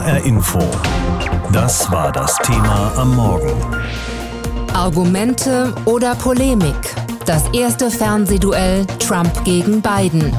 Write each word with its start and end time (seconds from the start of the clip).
HR 0.00 0.24
Info. 0.24 0.58
Das 1.52 1.90
war 1.92 2.10
das 2.10 2.34
Thema 2.38 2.90
am 2.96 3.14
Morgen. 3.16 3.52
Argumente 4.72 5.74
oder 5.84 6.14
Polemik. 6.14 6.74
Das 7.26 7.44
erste 7.52 7.90
Fernsehduell 7.90 8.86
Trump 8.98 9.44
gegen 9.44 9.82
Biden. 9.82 10.32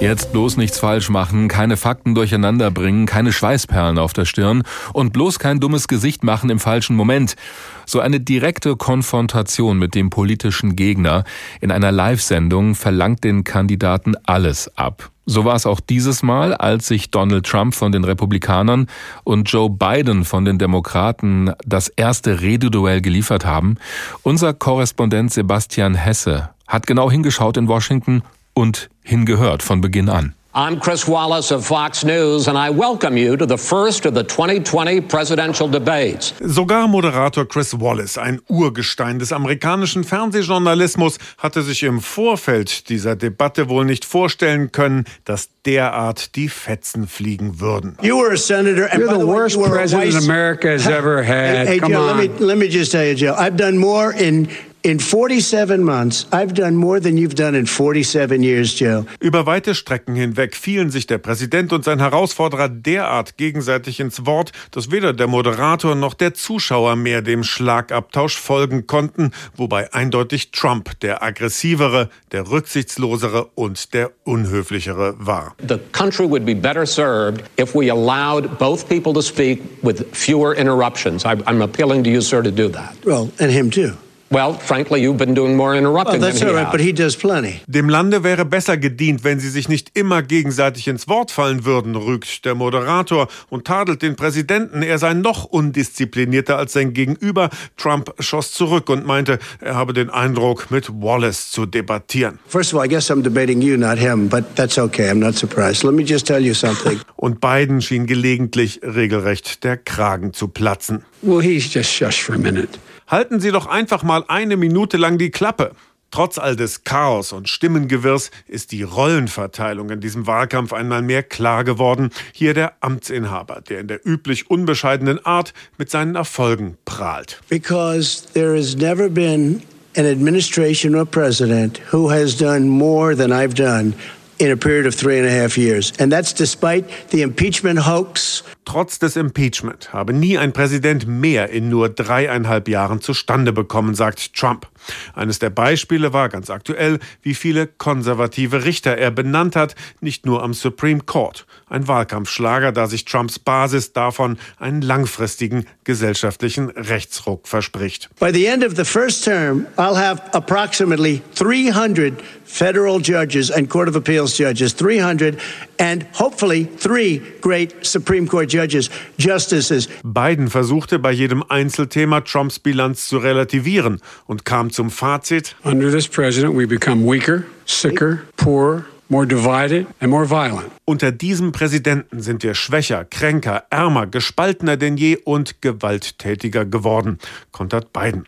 Jetzt 0.00 0.32
bloß 0.32 0.56
nichts 0.56 0.78
falsch 0.78 1.10
machen, 1.10 1.48
keine 1.48 1.76
Fakten 1.76 2.14
durcheinander 2.14 2.70
bringen, 2.70 3.04
keine 3.04 3.32
Schweißperlen 3.34 3.98
auf 3.98 4.14
der 4.14 4.24
Stirn 4.24 4.62
und 4.94 5.12
bloß 5.12 5.38
kein 5.38 5.60
dummes 5.60 5.86
Gesicht 5.86 6.24
machen 6.24 6.48
im 6.48 6.58
falschen 6.58 6.96
Moment. 6.96 7.36
So 7.84 8.00
eine 8.00 8.18
direkte 8.18 8.76
Konfrontation 8.76 9.78
mit 9.78 9.94
dem 9.94 10.08
politischen 10.08 10.74
Gegner 10.74 11.24
in 11.60 11.70
einer 11.70 11.92
Live-Sendung 11.92 12.76
verlangt 12.76 13.24
den 13.24 13.44
Kandidaten 13.44 14.14
alles 14.24 14.74
ab. 14.78 15.11
So 15.24 15.44
war 15.44 15.54
es 15.54 15.66
auch 15.66 15.80
dieses 15.80 16.22
Mal, 16.22 16.54
als 16.54 16.88
sich 16.88 17.10
Donald 17.10 17.46
Trump 17.46 17.74
von 17.74 17.92
den 17.92 18.04
Republikanern 18.04 18.88
und 19.24 19.50
Joe 19.50 19.70
Biden 19.70 20.24
von 20.24 20.44
den 20.44 20.58
Demokraten 20.58 21.52
das 21.64 21.88
erste 21.88 22.40
Rededuell 22.40 23.00
geliefert 23.00 23.44
haben. 23.44 23.76
Unser 24.22 24.52
Korrespondent 24.52 25.32
Sebastian 25.32 25.94
Hesse 25.94 26.50
hat 26.66 26.86
genau 26.86 27.10
hingeschaut 27.10 27.56
in 27.56 27.68
Washington 27.68 28.22
und 28.54 28.90
hingehört 29.02 29.62
von 29.62 29.80
Beginn 29.80 30.08
an. 30.08 30.34
I'm 30.54 30.80
Chris 30.80 31.08
Wallace 31.08 31.50
of 31.50 31.64
Fox 31.64 32.04
News 32.04 32.46
and 32.46 32.58
I 32.58 32.68
welcome 32.68 33.16
you 33.16 33.38
to 33.38 33.46
the 33.46 33.56
first 33.56 34.04
of 34.04 34.12
the 34.12 34.22
2020 34.22 35.00
presidential 35.00 35.66
debates. 35.66 36.34
Sogar 36.46 36.88
Moderator 36.88 37.46
Chris 37.46 37.72
Wallace, 37.72 38.18
ein 38.18 38.38
Urgestein 38.50 39.18
des 39.18 39.32
amerikanischen 39.32 40.04
Fernsehjournalismus, 40.04 41.16
hatte 41.38 41.62
sich 41.62 41.82
im 41.84 42.02
Vorfeld 42.02 42.90
dieser 42.90 43.16
Debatte 43.16 43.70
wohl 43.70 43.86
nicht 43.86 44.04
vorstellen 44.04 44.70
können, 44.72 45.06
dass 45.24 45.48
derart 45.64 46.36
die 46.36 46.50
Fetzen 46.50 47.08
fliegen 47.08 47.58
würden. 47.58 47.96
You 48.02 48.18
were 48.18 48.34
a 48.34 48.36
senator 48.36 48.92
and 48.92 49.04
You're 49.04 49.18
the 49.18 49.26
worst 49.26 49.58
president 49.58 50.14
America 50.16 50.68
has 50.68 50.86
ever 50.86 51.22
had. 51.22 51.66
Hey, 51.66 51.66
hey 51.66 51.78
Come 51.78 51.94
Joe, 51.94 52.10
on. 52.10 52.18
let 52.18 52.30
me 52.40 52.46
let 52.46 52.58
me 52.58 52.68
just 52.68 52.92
tell 52.92 53.06
you, 53.06 53.14
Joe. 53.14 53.34
I've 53.38 53.56
done 53.56 53.78
more 53.78 54.12
in 54.12 54.50
in 54.82 54.98
47 54.98 55.82
months. 55.82 56.26
I've 56.32 56.54
done 56.54 56.76
more 56.76 57.00
than 57.00 57.16
you've 57.16 57.34
done 57.34 57.54
in 57.54 57.66
47 57.66 58.42
years, 58.42 58.78
Joe. 58.78 59.04
Über 59.20 59.46
weite 59.46 59.74
Strecken 59.74 60.14
hinweg 60.14 60.56
fielen 60.56 60.90
sich 60.90 61.06
der 61.06 61.18
Präsident 61.18 61.72
und 61.72 61.84
sein 61.84 62.00
Herausforderer 62.00 62.68
derart 62.68 63.36
gegenseitig 63.36 64.00
ins 64.00 64.26
Wort, 64.26 64.52
dass 64.70 64.90
weder 64.90 65.12
der 65.12 65.26
Moderator 65.26 65.94
noch 65.94 66.14
der 66.14 66.34
Zuschauer 66.34 66.96
mehr 66.96 67.22
dem 67.22 67.44
Schlagabtausch 67.44 68.36
folgen 68.36 68.86
konnten, 68.86 69.30
wobei 69.56 69.92
eindeutig 69.92 70.50
Trump 70.50 70.98
der 71.00 71.22
aggressivere, 71.22 72.10
der 72.32 72.50
rücksichtslosere 72.50 73.50
und 73.54 73.94
der 73.94 74.10
unhöflichere 74.24 75.14
war. 75.18 75.54
The 75.66 75.78
country 75.92 76.28
would 76.28 76.44
be 76.44 76.54
better 76.54 76.86
served 76.86 77.44
if 77.58 77.74
we 77.74 77.90
allowed 77.90 78.58
both 78.58 78.88
people 78.88 79.12
to 79.12 79.22
speak 79.22 79.62
with 79.82 80.04
fewer 80.12 80.54
interruptions. 80.54 81.24
I'm 81.24 81.62
appealing 81.62 82.04
to 82.04 82.10
you, 82.10 82.20
sir, 82.20 82.42
to 82.42 82.50
do 82.50 82.68
that. 82.70 82.94
Well, 83.04 83.30
and 83.38 83.50
him 83.50 83.70
too. 83.70 83.92
Well, 84.32 84.54
frankly, 84.54 85.02
you've 85.02 85.18
been 85.18 85.34
doing 85.34 85.56
more 85.56 85.72
Well, 85.72 85.78
interrupting 85.78 86.22
that's 86.22 86.40
than 86.40 86.48
he 86.48 86.54
right, 86.54 86.72
but 86.72 86.80
he 86.80 86.94
does 86.94 87.16
plenty. 87.16 87.60
Dem 87.66 87.90
Lande 87.90 88.24
wäre 88.24 88.46
besser 88.46 88.78
gedient, 88.78 89.24
wenn 89.24 89.38
sie 89.38 89.50
sich 89.50 89.68
nicht 89.68 89.90
immer 89.92 90.22
gegenseitig 90.22 90.88
ins 90.88 91.06
Wort 91.06 91.30
fallen 91.30 91.66
würden, 91.66 91.94
rügt 91.96 92.46
der 92.46 92.54
Moderator 92.54 93.28
und 93.50 93.66
tadelt 93.66 94.00
den 94.00 94.16
Präsidenten. 94.16 94.80
Er 94.80 94.96
sei 94.96 95.12
noch 95.12 95.44
undisziplinierter 95.44 96.56
als 96.56 96.72
sein 96.72 96.94
Gegenüber. 96.94 97.50
Trump 97.76 98.14
schoss 98.20 98.52
zurück 98.52 98.88
und 98.88 99.04
meinte, 99.04 99.38
er 99.60 99.74
habe 99.74 99.92
den 99.92 100.08
Eindruck, 100.08 100.70
mit 100.70 100.88
Wallace 100.88 101.50
zu 101.50 101.66
debattieren. 101.66 102.38
First 102.48 102.72
of 102.72 102.80
all, 102.80 102.86
I 102.86 102.88
guess 102.88 103.10
I'm 103.10 103.22
debating 103.22 103.60
you, 103.60 103.76
not 103.76 103.98
him, 103.98 104.30
but 104.30 104.56
that's 104.56 104.78
okay. 104.78 105.10
I'm 105.10 105.20
not 105.20 105.34
surprised. 105.34 105.84
Let 105.84 105.92
me 105.92 106.04
just 106.04 106.26
tell 106.26 106.40
you 106.40 106.54
something. 106.54 106.98
Und 107.16 107.42
Biden 107.42 107.82
schien 107.82 108.06
gelegentlich 108.06 108.80
regelrecht 108.82 109.62
der 109.62 109.76
Kragen 109.76 110.32
zu 110.32 110.48
platzen. 110.48 111.04
Well, 111.20 111.42
he's 111.42 111.72
just 111.72 111.92
shush 111.92 112.22
for 112.22 112.34
a 112.34 112.38
minute. 112.38 112.78
Halten 113.12 113.40
Sie 113.40 113.50
doch 113.50 113.66
einfach 113.66 114.02
mal 114.02 114.24
eine 114.28 114.56
Minute 114.56 114.96
lang 114.96 115.18
die 115.18 115.30
Klappe. 115.30 115.72
Trotz 116.10 116.38
all 116.38 116.56
des 116.56 116.84
Chaos 116.84 117.34
und 117.34 117.46
Stimmengewirrs 117.46 118.30
ist 118.48 118.72
die 118.72 118.84
Rollenverteilung 118.84 119.90
in 119.90 120.00
diesem 120.00 120.26
Wahlkampf 120.26 120.72
einmal 120.72 121.02
mehr 121.02 121.22
klar 121.22 121.62
geworden. 121.62 122.08
Hier 122.32 122.54
der 122.54 122.72
Amtsinhaber, 122.80 123.60
der 123.68 123.80
in 123.80 123.88
der 123.88 124.00
üblich 124.06 124.48
unbescheidenen 124.48 125.22
Art 125.26 125.52
mit 125.76 125.90
seinen 125.90 126.14
Erfolgen 126.14 126.78
prahlt. 126.86 127.38
Because 127.50 128.26
there 128.32 128.56
has 128.56 128.74
never 128.76 129.10
been 129.10 129.60
an 129.94 130.06
administration 130.06 130.94
or 130.94 131.04
president 131.04 131.82
who 131.92 132.10
has 132.10 132.34
done 132.34 132.66
more 132.66 133.14
than 133.14 133.30
I've 133.30 133.54
done 133.54 133.92
in 134.38 134.50
a 134.50 134.56
period 134.56 134.86
of 134.86 134.94
three 134.94 135.18
and 135.18 135.28
a 135.28 135.30
half 135.30 135.58
years. 135.58 135.92
And 135.98 136.10
that's 136.10 136.32
despite 136.32 136.86
the 137.10 137.20
impeachment 137.20 137.78
hoax. 137.78 138.42
Trotz 138.64 138.98
des 138.98 139.16
Impeachment 139.16 139.92
habe 139.92 140.12
nie 140.12 140.38
ein 140.38 140.52
Präsident 140.52 141.06
mehr 141.06 141.50
in 141.50 141.68
nur 141.68 141.88
dreieinhalb 141.88 142.68
Jahren 142.68 143.00
zustande 143.00 143.52
bekommen, 143.52 143.94
sagt 143.94 144.34
Trump. 144.34 144.68
Eines 145.14 145.38
der 145.38 145.50
Beispiele 145.50 146.12
war 146.12 146.28
ganz 146.28 146.50
aktuell, 146.50 146.98
wie 147.22 147.34
viele 147.34 147.66
konservative 147.66 148.64
Richter 148.64 148.96
er 148.96 149.10
benannt 149.10 149.56
hat, 149.56 149.74
nicht 150.00 150.26
nur 150.26 150.42
am 150.42 150.54
Supreme 150.54 151.00
Court. 151.00 151.46
Ein 151.68 151.88
Wahlkampfschlager, 151.88 152.72
da 152.72 152.86
sich 152.86 153.04
Trumps 153.04 153.38
Basis 153.38 153.92
davon 153.92 154.38
einen 154.58 154.82
langfristigen 154.82 155.66
gesellschaftlichen 155.84 156.70
Rechtsruck 156.70 157.48
verspricht. 157.48 158.10
By 158.18 158.32
the 158.32 158.46
end 158.46 158.64
of 158.64 158.76
the 158.76 158.84
first 158.84 159.24
term, 159.24 159.66
I'll 159.76 159.96
have 159.96 160.22
approximately 160.32 161.22
300 161.34 162.14
federal 162.44 163.00
judges 163.00 163.50
and 163.50 163.68
Court 163.68 163.88
of 163.88 163.96
Appeals 163.96 164.36
judges, 164.36 164.74
300, 164.74 165.38
and 165.78 166.06
hopefully 166.12 166.64
three 166.64 167.22
great 167.40 167.74
Supreme 167.84 168.28
Court 168.28 168.51
judges, 168.52 168.90
justices. 169.18 169.88
Biden 170.02 170.48
versuchte 170.48 170.98
bei 170.98 171.12
jedem 171.12 171.42
Einzelthema 171.48 172.20
Trumps 172.20 172.58
Bilanz 172.58 173.08
zu 173.08 173.18
relativieren 173.18 174.00
und 174.26 174.44
kam 174.44 174.70
zum 174.70 174.90
Fazit, 174.90 175.56
Under 175.62 175.90
this 175.90 176.08
president, 176.08 176.56
we 176.56 176.66
become 176.66 177.04
weaker, 177.04 177.44
sicker, 177.66 178.20
poorer, 178.36 178.84
more 179.08 179.26
divided, 179.26 179.86
and 180.00 180.10
more 180.10 180.28
violent. 180.28 180.70
Unter 180.84 181.12
diesem 181.12 181.52
Präsidenten 181.52 182.22
sind 182.22 182.42
wir 182.42 182.54
schwächer, 182.54 183.04
kränker, 183.04 183.64
ärmer, 183.70 184.06
gespaltener 184.06 184.76
denn 184.76 184.96
je 184.96 185.16
und 185.16 185.62
gewalttätiger 185.62 186.64
geworden, 186.64 187.18
kontert 187.52 187.92
Biden. 187.92 188.24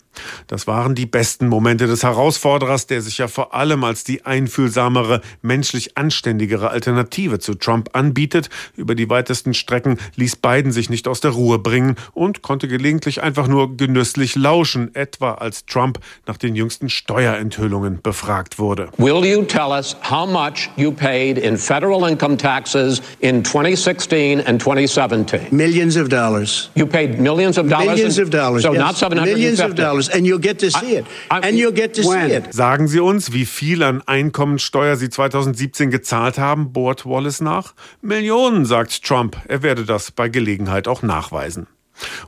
Das 0.46 0.66
waren 0.66 0.94
die 0.94 1.06
besten 1.06 1.48
Momente 1.48 1.86
des 1.86 2.02
Herausforderers, 2.02 2.86
der 2.86 3.00
sich 3.00 3.18
ja 3.18 3.28
vor 3.28 3.54
allem 3.54 3.84
als 3.84 4.04
die 4.04 4.24
einfühlsamere, 4.24 5.20
menschlich 5.42 5.96
anständigere 5.96 6.70
Alternative 6.70 7.38
zu 7.38 7.54
Trump 7.54 7.90
anbietet. 7.92 8.48
Über 8.76 8.94
die 8.94 9.08
weitesten 9.08 9.54
Strecken 9.54 9.98
ließ 10.16 10.36
Biden 10.36 10.72
sich 10.72 10.90
nicht 10.90 11.08
aus 11.08 11.20
der 11.20 11.32
Ruhe 11.32 11.58
bringen 11.58 11.96
und 12.12 12.42
konnte 12.42 12.68
gelegentlich 12.68 13.22
einfach 13.22 13.48
nur 13.48 13.76
genüsslich 13.76 14.34
lauschen, 14.34 14.94
etwa 14.94 15.34
als 15.34 15.66
Trump 15.66 15.98
nach 16.26 16.36
den 16.36 16.54
jüngsten 16.54 16.88
Steuerenthüllungen 16.88 18.00
befragt 18.02 18.58
wurde. 18.58 18.88
Will 18.98 19.24
you 19.24 19.42
tell 19.42 19.70
us 19.70 19.96
how 20.08 20.28
much 20.28 20.70
you 20.76 20.92
paid 20.92 21.38
in 21.38 21.56
federal 21.56 22.08
income 22.08 22.36
taxes 22.36 23.00
in 23.20 23.44
2016 23.44 24.40
and 24.40 24.60
2017? 24.60 25.40
Millions 25.50 25.96
of 25.96 26.08
dollars. 26.08 26.70
You 26.74 26.86
paid 26.86 27.18
millions 27.20 27.58
of 27.58 27.68
dollars. 27.68 27.86
Millions 27.86 28.18
in- 28.18 28.24
of 28.24 28.30
dollars. 28.30 28.62
So 28.62 28.72
yes. 28.72 28.78
not 28.78 28.96
750. 28.96 29.34
Millions 29.34 29.60
of 29.60 29.74
dollars. 29.74 30.03
And 30.08 30.26
you'll 30.26 30.40
get 30.40 30.58
to 30.60 30.70
see 30.70 30.96
it. 30.96 31.06
And 31.28 31.56
you'll 31.56 31.74
get 31.74 31.94
to 31.96 32.02
see 32.02 32.32
it. 32.32 32.52
Sagen 32.52 32.88
Sie 32.88 33.00
uns, 33.00 33.32
wie 33.32 33.46
viel 33.46 33.82
an 33.82 34.02
Einkommensteuer 34.02 34.96
Sie 34.96 35.10
2017 35.10 35.90
gezahlt 35.90 36.38
haben, 36.38 36.72
bohrt 36.72 37.06
Wallace 37.06 37.40
nach. 37.40 37.74
Millionen, 38.00 38.64
sagt 38.64 39.02
Trump. 39.04 39.36
Er 39.48 39.62
werde 39.62 39.84
das 39.84 40.10
bei 40.10 40.28
Gelegenheit 40.28 40.88
auch 40.88 41.02
nachweisen. 41.02 41.66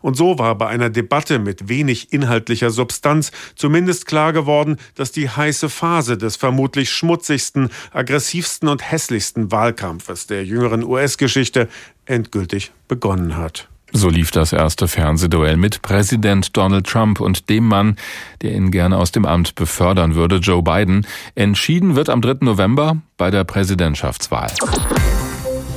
Und 0.00 0.16
so 0.16 0.38
war 0.38 0.56
bei 0.56 0.68
einer 0.68 0.90
Debatte 0.90 1.38
mit 1.38 1.68
wenig 1.68 2.12
inhaltlicher 2.12 2.70
Substanz 2.70 3.32
zumindest 3.56 4.06
klar 4.06 4.32
geworden, 4.32 4.76
dass 4.94 5.12
die 5.12 5.28
heiße 5.28 5.68
Phase 5.68 6.16
des 6.16 6.36
vermutlich 6.36 6.90
schmutzigsten, 6.90 7.70
aggressivsten 7.92 8.68
und 8.68 8.90
hässlichsten 8.90 9.50
Wahlkampfes 9.50 10.26
der 10.26 10.44
jüngeren 10.44 10.84
US-Geschichte 10.84 11.68
endgültig 12.04 12.72
begonnen 12.88 13.36
hat. 13.36 13.68
So 13.92 14.08
lief 14.08 14.30
das 14.30 14.52
erste 14.52 14.88
Fernsehduell 14.88 15.56
mit 15.56 15.80
Präsident 15.80 16.56
Donald 16.56 16.86
Trump 16.86 17.20
und 17.20 17.48
dem 17.48 17.66
Mann, 17.68 17.96
der 18.42 18.52
ihn 18.52 18.70
gerne 18.70 18.98
aus 18.98 19.12
dem 19.12 19.24
Amt 19.24 19.54
befördern 19.54 20.14
würde, 20.14 20.36
Joe 20.36 20.62
Biden. 20.62 21.06
Entschieden 21.34 21.94
wird 21.94 22.10
am 22.10 22.20
3. 22.20 22.38
November 22.40 22.96
bei 23.16 23.30
der 23.30 23.44
Präsidentschaftswahl. 23.44 24.52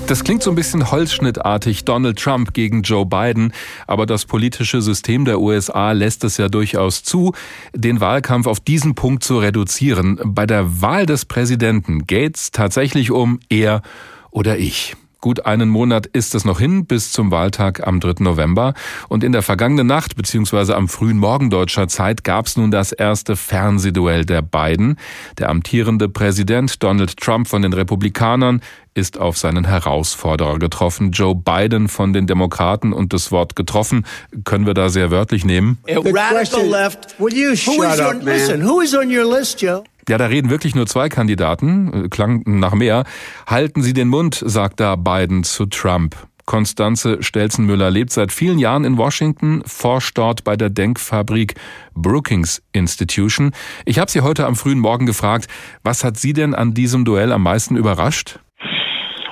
Das 0.08 0.24
klingt 0.24 0.42
so 0.42 0.50
ein 0.50 0.56
bisschen 0.56 0.90
holzschnittartig, 0.90 1.86
Donald 1.86 2.18
Trump 2.18 2.56
gegen 2.56 2.82
Joe 2.82 3.06
Biden, 3.06 3.54
aber 3.86 4.08
das 4.08 4.26
politische 4.26 4.82
System 4.82 5.24
der 5.24 5.40
USA 5.40 5.92
lässt 5.92 6.24
es 6.24 6.38
ja 6.38 6.50
durchaus 6.50 7.04
zu, 7.04 7.34
den 7.76 8.02
Wahlkampf 8.02 8.48
auf 8.48 8.60
diesen 8.60 8.96
Punkt 8.96 9.24
zu 9.24 9.38
reduzieren. 9.38 10.20
Bei 10.26 10.48
der 10.48 10.82
Wahl 10.82 11.06
des 11.06 11.26
Präsidenten 11.26 12.08
geht's 12.08 12.50
tatsächlich 12.50 13.12
um 13.12 13.40
er 13.50 13.84
oder 14.32 14.58
ich. 14.58 14.96
Gut 15.22 15.46
einen 15.46 15.68
Monat 15.68 16.06
ist 16.06 16.34
es 16.34 16.46
noch 16.46 16.60
hin 16.60 16.86
bis 16.86 17.12
zum 17.12 17.30
Wahltag 17.30 17.86
am 17.86 18.00
3. 18.00 18.24
November. 18.24 18.74
Und 19.10 19.24
in 19.24 19.34
der 19.34 19.42
vergangenen 19.42 19.86
Nacht 19.86 20.16
bzw. 20.16 20.74
am 20.74 20.88
frühen 20.88 21.18
Morgen 21.18 21.50
deutscher 21.50 21.90
Zeit 21.90 22.24
gab 22.24 22.46
es 22.46 22.56
nun 22.56 22.72
das 22.72 22.94
erste 22.94 23.36
Fernsehduell 23.36 24.24
der 24.24 24.42
beiden. 24.42 24.98
Der 25.38 25.50
amtierende 25.50 26.08
Präsident 26.08 26.82
Donald 26.82 27.18
Trump 27.18 27.50
von 27.50 27.64
den 27.64 27.74
Republikanern 27.74 28.62
ist 28.94 29.20
auf 29.20 29.38
seinen 29.38 29.66
Herausforderer 29.66 30.58
getroffen, 30.58 31.12
Joe 31.12 31.36
Biden 31.36 31.90
von 31.90 32.14
den 32.14 32.26
Demokraten. 32.26 32.94
Und 32.94 33.12
das 33.12 33.30
Wort 33.32 33.58
getroffen 33.58 34.06
können 34.46 34.66
wir 34.66 34.74
da 34.74 34.88
sehr 34.88 35.12
wörtlich 35.12 35.44
nehmen. 35.44 35.80
Radical 35.88 36.66
left. 36.66 37.20
Will 37.20 37.34
you 37.34 37.58
shut 37.58 37.80
up, 37.80 38.16
man? 38.16 38.22
Listen, 38.22 38.66
who 38.66 38.80
is 38.80 38.96
on 38.96 39.14
your 39.14 39.30
list, 39.30 39.62
Joe? 39.62 39.84
Ja, 40.10 40.18
da 40.18 40.26
reden 40.26 40.50
wirklich 40.50 40.74
nur 40.74 40.88
zwei 40.88 41.08
Kandidaten, 41.08 42.06
äh, 42.06 42.10
klang 42.10 42.42
nach 42.48 42.74
mehr. 42.74 43.04
Halten 43.46 43.84
Sie 43.84 43.94
den 43.94 44.08
Mund, 44.08 44.42
sagt 44.44 44.80
da 44.80 44.96
Biden 44.96 45.44
zu 45.44 45.68
Trump. 45.68 46.16
Konstanze 46.48 47.22
Stelzenmüller 47.22 47.92
lebt 47.92 48.12
seit 48.12 48.32
vielen 48.32 48.58
Jahren 48.58 48.86
in 48.86 48.98
Washington, 48.98 49.62
forscht 49.68 50.18
dort 50.18 50.44
bei 50.44 50.58
der 50.58 50.72
Denkfabrik 50.72 51.54
Brookings 51.94 52.64
Institution. 52.72 53.52
Ich 53.86 54.00
habe 54.00 54.10
sie 54.10 54.22
heute 54.22 54.48
am 54.48 54.56
frühen 54.56 54.80
Morgen 54.80 55.06
gefragt, 55.06 55.48
was 55.84 56.04
hat 56.04 56.18
Sie 56.18 56.34
denn 56.34 56.56
an 56.56 56.74
diesem 56.74 57.06
Duell 57.06 57.32
am 57.32 57.44
meisten 57.44 57.78
überrascht? 57.78 58.40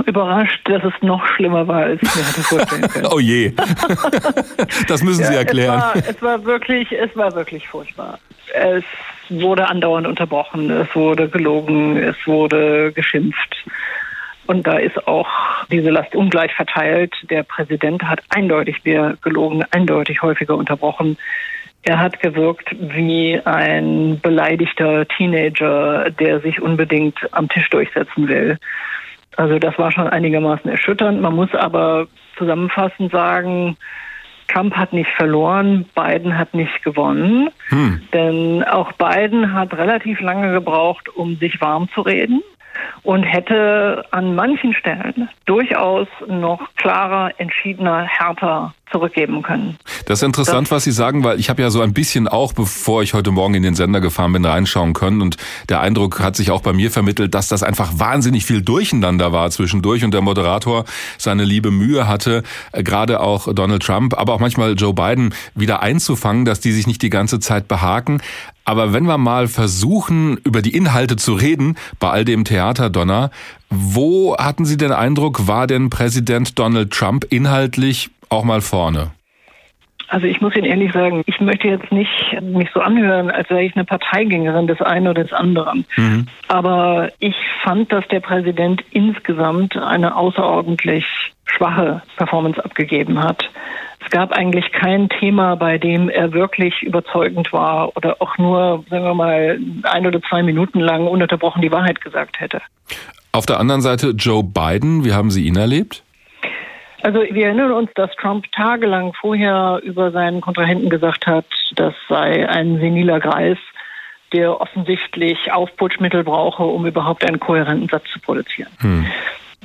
Überrascht, 0.07 0.61
dass 0.69 0.83
es 0.83 0.93
noch 1.01 1.25
schlimmer 1.35 1.67
war, 1.67 1.83
als 1.83 2.01
ich 2.01 2.15
mir 2.15 2.25
hatte 2.27 2.41
vorstellen 2.41 2.81
können. 2.89 3.07
oh 3.11 3.19
je. 3.19 3.51
das 4.87 5.03
müssen 5.03 5.23
Sie 5.25 5.33
Ja, 5.33 5.39
erklären. 5.39 5.81
Es 5.93 6.05
war, 6.05 6.09
es 6.15 6.21
war 6.21 6.45
wirklich, 6.45 6.91
es 6.93 7.15
war 7.15 7.35
wirklich 7.35 7.67
furchtbar. 7.67 8.17
Es 8.53 8.83
wurde 9.29 9.67
andauernd 9.67 10.07
unterbrochen, 10.07 10.71
es 10.71 10.87
wurde 10.95 11.27
gelogen, 11.27 11.97
es 11.97 12.15
wurde 12.25 12.93
geschimpft. 12.93 13.57
Und 14.45 14.65
da 14.65 14.77
ist 14.77 15.07
auch 15.07 15.27
diese 15.69 15.89
Last 15.89 16.15
ungleich 16.15 16.53
verteilt. 16.53 17.13
Der 17.29 17.43
Präsident 17.43 18.01
hat 18.03 18.21
eindeutig 18.29 18.85
mehr 18.85 19.17
gelogen, 19.21 19.65
eindeutig 19.71 20.21
häufiger 20.21 20.55
unterbrochen. 20.55 21.17
Er 21.83 21.99
hat 21.99 22.21
gewirkt 22.21 22.73
wie 22.79 23.39
ein 23.43 24.19
beleidigter 24.21 25.05
Teenager, 25.07 26.09
der 26.11 26.39
sich 26.39 26.61
unbedingt 26.61 27.17
am 27.33 27.49
Tisch 27.49 27.69
durchsetzen 27.69 28.29
will. 28.29 28.57
Also 29.37 29.59
das 29.59 29.77
war 29.77 29.91
schon 29.91 30.07
einigermaßen 30.07 30.69
erschütternd. 30.69 31.21
Man 31.21 31.35
muss 31.35 31.53
aber 31.53 32.07
zusammenfassend 32.37 33.11
sagen, 33.11 33.77
Trump 34.47 34.75
hat 34.75 34.93
nicht 34.93 35.09
verloren, 35.15 35.85
Biden 35.95 36.37
hat 36.37 36.53
nicht 36.53 36.83
gewonnen. 36.83 37.49
Denn 38.13 38.63
auch 38.63 38.91
Biden 38.93 39.53
hat 39.53 39.73
relativ 39.73 40.19
lange 40.21 40.51
gebraucht, 40.51 41.09
um 41.09 41.37
sich 41.37 41.61
warm 41.61 41.87
zu 41.93 42.01
reden 42.01 42.41
und 43.07 43.23
hätte 43.23 44.03
an 44.11 44.35
manchen 44.35 44.73
Stellen 44.73 45.29
durchaus 45.45 46.09
noch 46.27 46.59
klarer, 46.75 47.31
entschiedener, 47.37 48.03
härter 48.03 48.73
zurückgeben 48.91 49.43
können. 49.43 49.77
Das 50.05 50.19
ist 50.19 50.23
interessant, 50.23 50.71
was 50.71 50.83
Sie 50.83 50.91
sagen, 50.91 51.23
weil 51.23 51.39
ich 51.39 51.49
habe 51.49 51.61
ja 51.61 51.69
so 51.69 51.79
ein 51.81 51.93
bisschen 51.93 52.27
auch, 52.27 52.51
bevor 52.51 53.03
ich 53.03 53.13
heute 53.13 53.31
Morgen 53.31 53.53
in 53.53 53.63
den 53.63 53.75
Sender 53.75 54.01
gefahren 54.01 54.33
bin, 54.33 54.43
reinschauen 54.43 54.91
können. 54.93 55.21
Und 55.21 55.37
der 55.69 55.79
Eindruck 55.79 56.19
hat 56.19 56.35
sich 56.35 56.51
auch 56.51 56.61
bei 56.61 56.73
mir 56.73 56.91
vermittelt, 56.91 57.33
dass 57.33 57.47
das 57.47 57.63
einfach 57.63 57.97
wahnsinnig 57.97 58.45
viel 58.45 58.61
Durcheinander 58.61 59.31
war 59.31 59.49
zwischendurch 59.51 60.03
und 60.03 60.13
der 60.13 60.21
Moderator 60.21 60.83
seine 61.17 61.45
liebe 61.45 61.71
Mühe 61.71 62.09
hatte, 62.09 62.43
äh, 62.73 62.83
gerade 62.83 63.21
auch 63.21 63.53
Donald 63.53 63.83
Trump, 63.83 64.17
aber 64.17 64.33
auch 64.33 64.39
manchmal 64.41 64.73
Joe 64.73 64.93
Biden 64.93 65.33
wieder 65.55 65.81
einzufangen, 65.81 66.43
dass 66.43 66.59
die 66.59 66.73
sich 66.73 66.87
nicht 66.87 67.01
die 67.01 67.09
ganze 67.09 67.39
Zeit 67.39 67.69
behaken. 67.69 68.21
Aber 68.67 68.91
wenn 68.91 69.05
wir 69.05 69.17
mal 69.17 69.47
versuchen, 69.47 70.35
über 70.43 70.61
die 70.61 70.75
Inhalte 70.75 71.15
zu 71.15 71.33
reden, 71.33 71.77
bei 72.01 72.09
all 72.09 72.25
dem 72.25 72.43
Theaterdonner, 72.43 73.31
wo 73.69 74.35
hatten 74.37 74.65
Sie 74.65 74.75
den 74.75 74.91
Eindruck, 74.91 75.47
war 75.47 75.67
denn 75.67 75.89
Präsident 75.89 76.59
Donald 76.59 76.91
Trump 76.91 77.25
inhaltlich 77.29 78.09
auch 78.27 78.43
mal 78.43 78.59
vorne? 78.59 79.11
Also 80.09 80.27
ich 80.27 80.41
muss 80.41 80.53
Ihnen 80.55 80.65
ehrlich 80.65 80.91
sagen, 80.91 81.23
ich 81.27 81.39
möchte 81.39 81.69
jetzt 81.69 81.93
nicht 81.93 82.09
mich 82.41 82.67
so 82.73 82.81
anhören, 82.81 83.31
als 83.31 83.49
wäre 83.49 83.63
ich 83.63 83.73
eine 83.75 83.85
Parteigängerin 83.85 84.67
des 84.67 84.81
einen 84.81 85.07
oder 85.07 85.23
des 85.23 85.31
anderen. 85.31 85.85
Aber 86.49 87.09
ich 87.19 87.35
fand, 87.63 87.93
dass 87.93 88.05
der 88.09 88.19
Präsident 88.19 88.83
insgesamt 88.91 89.77
eine 89.77 90.17
außerordentlich 90.17 91.05
schwache 91.45 92.01
Performance 92.17 92.63
abgegeben 92.63 93.23
hat. 93.23 93.49
Es 94.07 94.11
gab 94.11 94.31
eigentlich 94.31 94.71
kein 94.71 95.09
Thema, 95.09 95.57
bei 95.57 95.77
dem 95.77 96.07
er 96.07 96.31
wirklich 96.31 96.81
überzeugend 96.81 97.51
war 97.51 97.91
oder 97.97 98.15
auch 98.21 98.37
nur, 98.37 98.85
sagen 98.89 99.03
wir 99.03 99.13
mal, 99.13 99.59
ein 99.83 100.07
oder 100.07 100.21
zwei 100.21 100.43
Minuten 100.43 100.79
lang 100.79 101.07
ununterbrochen 101.07 101.61
die 101.61 101.73
Wahrheit 101.73 101.99
gesagt 101.99 102.39
hätte. 102.39 102.61
Auf 103.33 103.45
der 103.45 103.59
anderen 103.59 103.81
Seite 103.81 104.11
Joe 104.11 104.45
Biden, 104.45 105.03
wie 105.03 105.11
haben 105.11 105.29
Sie 105.29 105.45
ihn 105.45 105.57
erlebt? 105.57 106.03
Also 107.01 107.19
wir 107.19 107.47
erinnern 107.47 107.73
uns, 107.73 107.89
dass 107.95 108.09
Trump 108.15 108.49
tagelang 108.53 109.11
vorher 109.11 109.81
über 109.83 110.11
seinen 110.11 110.39
Kontrahenten 110.39 110.89
gesagt 110.89 111.27
hat, 111.27 111.45
das 111.75 111.93
sei 112.07 112.47
ein 112.47 112.79
seniler 112.79 113.19
Greis, 113.19 113.57
der 114.31 114.61
offensichtlich 114.61 115.51
Aufputschmittel 115.51 116.23
brauche, 116.23 116.63
um 116.63 116.85
überhaupt 116.85 117.27
einen 117.27 117.41
kohärenten 117.41 117.89
Satz 117.89 118.05
zu 118.13 118.21
produzieren. 118.21 118.71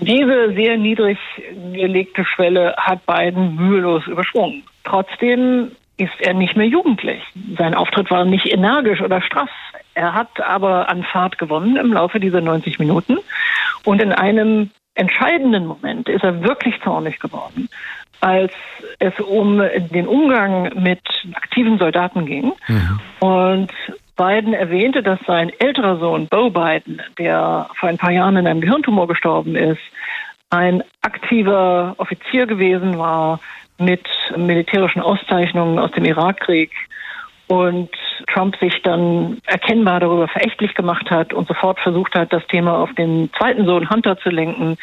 Diese 0.00 0.52
sehr 0.54 0.76
niedrig 0.76 1.18
gelegte 1.72 2.24
Schwelle 2.24 2.74
hat 2.76 3.06
Biden 3.06 3.56
mühelos 3.56 4.06
übersprungen. 4.06 4.64
Trotzdem 4.84 5.72
ist 5.96 6.20
er 6.20 6.34
nicht 6.34 6.56
mehr 6.56 6.66
jugendlich. 6.66 7.22
Sein 7.56 7.74
Auftritt 7.74 8.10
war 8.10 8.24
nicht 8.24 8.52
energisch 8.52 9.00
oder 9.00 9.20
straff. 9.20 9.50
Er 9.94 10.14
hat 10.14 10.40
aber 10.40 10.88
an 10.88 11.04
Fahrt 11.04 11.38
gewonnen 11.38 11.76
im 11.76 11.92
Laufe 11.92 12.18
dieser 12.18 12.40
90 12.40 12.78
Minuten. 12.78 13.18
Und 13.84 14.00
in 14.00 14.12
einem 14.12 14.70
entscheidenden 14.94 15.66
Moment 15.66 16.08
ist 16.08 16.24
er 16.24 16.42
wirklich 16.42 16.80
zornig 16.82 17.18
geworden, 17.20 17.68
als 18.20 18.52
es 18.98 19.18
um 19.20 19.62
den 19.90 20.06
Umgang 20.06 20.72
mit 20.82 21.00
aktiven 21.34 21.78
Soldaten 21.78 22.26
ging. 22.26 22.52
Und 23.20 23.70
Biden 24.22 24.54
erwähnte, 24.54 25.02
dass 25.02 25.19
sein 25.26 25.50
älterer 25.58 25.98
Sohn 25.98 26.28
Bo 26.28 26.48
Biden, 26.48 27.02
der 27.19 27.69
vor 27.78 27.88
ein 27.88 27.98
paar 27.98 28.12
Jahren 28.12 28.36
in 28.36 28.46
einem 28.46 28.60
Gehirntumor 28.60 29.08
gestorben 29.08 29.56
ist, 29.56 29.80
ein 30.50 30.84
aktiver 31.00 31.94
Offizier 31.98 32.46
gewesen 32.46 32.98
war 32.98 33.40
mit 33.78 34.06
militärischen 34.36 35.02
Auszeichnungen 35.02 35.78
aus 35.78 35.90
dem 35.90 36.04
Irakkrieg 36.04 36.70
und 37.48 37.90
Trump 38.32 38.56
sich 38.58 38.80
dann 38.82 39.38
erkennbar 39.46 39.98
darüber 39.98 40.28
verächtlich 40.28 40.75
gemacht 40.75 41.10
hat 41.10 41.32
und 41.32 41.48
sofort 41.48 41.80
versucht 41.80 42.14
hat, 42.14 42.32
das 42.32 42.46
Thema 42.46 42.78
auf 42.78 42.94
den 42.94 43.28
zweiten 43.36 43.66
Sohn 43.66 43.90
Hunter 43.90 44.18
zu 44.18 44.28
lenken, 44.28 44.76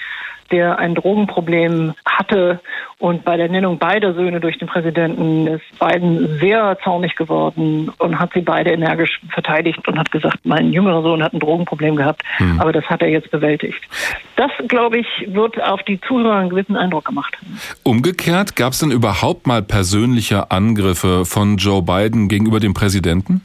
der 0.51 0.79
ein 0.79 0.95
Drogenproblem 0.95 1.93
hatte. 2.05 2.59
Und 2.97 3.23
bei 3.23 3.37
der 3.37 3.47
Nennung 3.47 3.77
beider 3.77 4.13
Söhne 4.13 4.39
durch 4.41 4.57
den 4.57 4.67
Präsidenten 4.67 5.47
ist 5.47 5.63
Biden 5.79 6.39
sehr 6.39 6.77
zornig 6.83 7.15
geworden 7.15 7.91
und 7.97 8.19
hat 8.19 8.31
sie 8.33 8.41
beide 8.41 8.71
energisch 8.71 9.21
verteidigt 9.29 9.87
und 9.87 9.97
hat 9.97 10.11
gesagt, 10.11 10.39
mein 10.43 10.73
jüngerer 10.73 11.01
Sohn 11.01 11.23
hat 11.23 11.33
ein 11.33 11.39
Drogenproblem 11.39 11.95
gehabt, 11.95 12.23
aber 12.57 12.73
das 12.73 12.83
hat 12.85 13.01
er 13.01 13.07
jetzt 13.07 13.31
bewältigt. 13.31 13.79
Das, 14.35 14.51
glaube 14.67 14.99
ich, 14.99 15.07
wird 15.27 15.61
auf 15.61 15.81
die 15.83 15.99
Zuhörer 16.01 16.35
einen 16.35 16.49
gewissen 16.49 16.75
Eindruck 16.75 17.05
gemacht. 17.05 17.37
Umgekehrt, 17.83 18.55
gab 18.55 18.73
es 18.73 18.79
denn 18.79 18.91
überhaupt 18.91 19.47
mal 19.47 19.61
persönliche 19.61 20.51
Angriffe 20.51 21.25
von 21.25 21.57
Joe 21.57 21.81
Biden 21.81 22.27
gegenüber 22.27 22.59
dem 22.59 22.73
Präsidenten? 22.73 23.41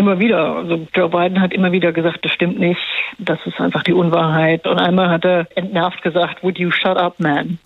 Immer 0.00 0.18
wieder. 0.18 0.56
Also 0.56 0.86
Joe 0.94 1.10
Biden 1.10 1.42
hat 1.42 1.52
immer 1.52 1.72
wieder 1.72 1.92
gesagt, 1.92 2.24
das 2.24 2.32
stimmt 2.32 2.58
nicht, 2.58 2.80
das 3.18 3.38
ist 3.44 3.60
einfach 3.60 3.82
die 3.82 3.92
Unwahrheit. 3.92 4.66
Und 4.66 4.78
einmal 4.78 5.10
hat 5.10 5.26
er 5.26 5.46
entnervt 5.56 6.00
gesagt, 6.00 6.42
would 6.42 6.58
you 6.58 6.70
shut 6.70 6.96
up, 6.96 7.20
man? 7.20 7.58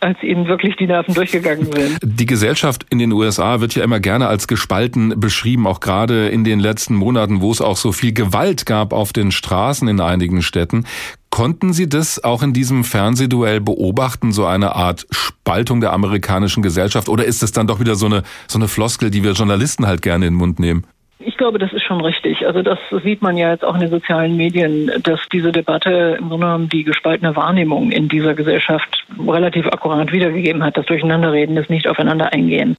Als 0.00 0.22
ihm 0.22 0.46
wirklich 0.46 0.74
die 0.76 0.86
Nerven 0.86 1.12
durchgegangen 1.12 1.70
sind. 1.70 1.98
Die 2.02 2.24
Gesellschaft 2.24 2.86
in 2.88 2.98
den 2.98 3.12
USA 3.12 3.60
wird 3.60 3.74
ja 3.74 3.84
immer 3.84 4.00
gerne 4.00 4.26
als 4.26 4.48
gespalten 4.48 5.20
beschrieben, 5.20 5.66
auch 5.66 5.80
gerade 5.80 6.28
in 6.28 6.44
den 6.44 6.60
letzten 6.60 6.94
Monaten, 6.94 7.42
wo 7.42 7.50
es 7.50 7.60
auch 7.60 7.76
so 7.76 7.92
viel 7.92 8.14
Gewalt 8.14 8.64
gab 8.64 8.94
auf 8.94 9.12
den 9.12 9.30
Straßen 9.30 9.86
in 9.86 10.00
einigen 10.00 10.40
Städten. 10.40 10.86
Konnten 11.28 11.74
Sie 11.74 11.90
das 11.90 12.24
auch 12.24 12.42
in 12.42 12.54
diesem 12.54 12.84
Fernsehduell 12.84 13.60
beobachten, 13.60 14.32
so 14.32 14.46
eine 14.46 14.74
Art 14.74 15.06
Spaltung 15.10 15.82
der 15.82 15.92
amerikanischen 15.92 16.62
Gesellschaft? 16.62 17.10
Oder 17.10 17.26
ist 17.26 17.42
es 17.42 17.52
dann 17.52 17.66
doch 17.66 17.80
wieder 17.80 17.96
so 17.96 18.06
eine, 18.06 18.22
so 18.46 18.58
eine 18.58 18.68
Floskel, 18.68 19.10
die 19.10 19.22
wir 19.22 19.32
Journalisten 19.32 19.86
halt 19.86 20.00
gerne 20.00 20.26
in 20.26 20.32
den 20.32 20.38
Mund 20.38 20.58
nehmen? 20.58 20.86
Ich 21.18 21.38
glaube, 21.38 21.58
das 21.58 21.72
ist 21.72 21.82
schon 21.82 22.02
richtig. 22.02 22.46
Also 22.46 22.62
das 22.62 22.78
sieht 23.02 23.22
man 23.22 23.38
ja 23.38 23.50
jetzt 23.50 23.64
auch 23.64 23.74
in 23.74 23.80
den 23.80 23.90
sozialen 23.90 24.36
Medien, 24.36 24.90
dass 25.02 25.20
diese 25.32 25.50
Debatte 25.50 26.16
im 26.18 26.28
Grunde 26.28 26.46
genommen 26.46 26.68
die 26.68 26.84
gespaltene 26.84 27.34
Wahrnehmung 27.34 27.90
in 27.90 28.08
dieser 28.08 28.34
Gesellschaft 28.34 29.04
relativ 29.26 29.66
akkurat 29.66 30.12
wiedergegeben 30.12 30.62
hat. 30.62 30.76
Das 30.76 30.86
Durcheinanderreden, 30.86 31.56
das 31.56 31.70
nicht 31.70 31.88
aufeinander 31.88 32.32
eingehen. 32.32 32.76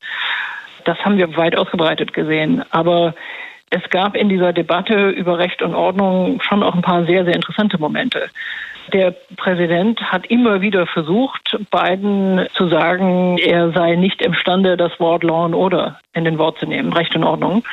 Das 0.86 1.00
haben 1.00 1.18
wir 1.18 1.36
weit 1.36 1.58
ausgebreitet 1.58 2.14
gesehen. 2.14 2.64
Aber 2.70 3.16
es 3.70 3.90
gab 3.90 4.16
in 4.16 4.30
dieser 4.30 4.54
Debatte 4.54 5.10
über 5.10 5.38
Recht 5.38 5.62
und 5.62 5.76
Ordnung 5.76 6.42
schon 6.42 6.64
auch 6.64 6.74
ein 6.74 6.82
paar 6.82 7.06
sehr, 7.06 7.26
sehr 7.26 7.36
interessante 7.36 7.78
Momente. 7.78 8.30
Der 8.94 9.14
Präsident 9.36 10.02
hat 10.02 10.26
immer 10.28 10.62
wieder 10.62 10.88
versucht, 10.88 11.58
Biden 11.72 12.48
zu 12.54 12.70
sagen, 12.70 13.38
er 13.38 13.72
sei 13.72 13.96
nicht 13.96 14.22
imstande, 14.22 14.78
das 14.78 14.98
Wort 15.00 15.24
Law 15.24 15.46
and 15.46 15.56
Order 15.56 16.00
in 16.14 16.24
den 16.24 16.38
Wort 16.38 16.60
zu 16.60 16.66
nehmen, 16.66 16.94
Recht 16.94 17.14
und 17.14 17.26
Ordnung. 17.26 17.66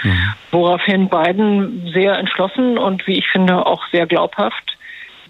Woraufhin 0.50 1.08
Biden 1.08 1.88
sehr 1.94 2.18
entschlossen 2.18 2.78
und 2.78 3.06
wie 3.06 3.18
ich 3.18 3.28
finde 3.28 3.64
auch 3.64 3.82
sehr 3.92 4.06
glaubhaft 4.06 4.76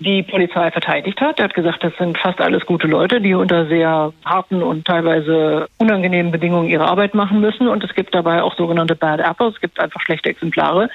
die 0.00 0.22
Polizei 0.22 0.70
verteidigt 0.70 1.20
hat. 1.20 1.38
Er 1.38 1.44
hat 1.44 1.54
gesagt, 1.54 1.84
das 1.84 1.92
sind 1.96 2.18
fast 2.18 2.40
alles 2.40 2.66
gute 2.66 2.86
Leute, 2.86 3.20
die 3.20 3.34
unter 3.34 3.66
sehr 3.66 4.12
harten 4.24 4.62
und 4.62 4.84
teilweise 4.84 5.68
unangenehmen 5.78 6.32
Bedingungen 6.32 6.68
ihre 6.68 6.86
Arbeit 6.86 7.14
machen 7.14 7.40
müssen. 7.40 7.68
Und 7.68 7.84
es 7.84 7.94
gibt 7.94 8.14
dabei 8.14 8.42
auch 8.42 8.56
sogenannte 8.56 8.96
Bad 8.96 9.20
Apples. 9.20 9.54
Es 9.54 9.60
gibt 9.60 9.80
einfach 9.80 10.00
schlechte 10.00 10.28
Exemplare, 10.28 10.90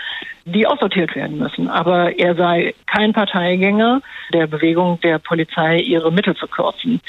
die 0.45 0.67
aussortiert 0.67 1.15
werden 1.15 1.37
müssen. 1.37 1.69
Aber 1.69 2.17
er 2.17 2.35
sei 2.35 2.73
kein 2.87 3.13
Parteigänger 3.13 4.01
der 4.33 4.47
Bewegung 4.47 4.99
der 5.01 5.19
Polizei, 5.19 5.77
ihre 5.79 6.11
Mittel 6.11 6.35
zu 6.35 6.47
kürzen. 6.47 7.01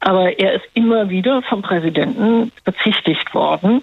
Aber 0.00 0.38
er 0.38 0.52
ist 0.52 0.66
immer 0.74 1.08
wieder 1.08 1.40
vom 1.42 1.62
Präsidenten 1.62 2.52
bezichtigt 2.64 3.32
worden, 3.32 3.82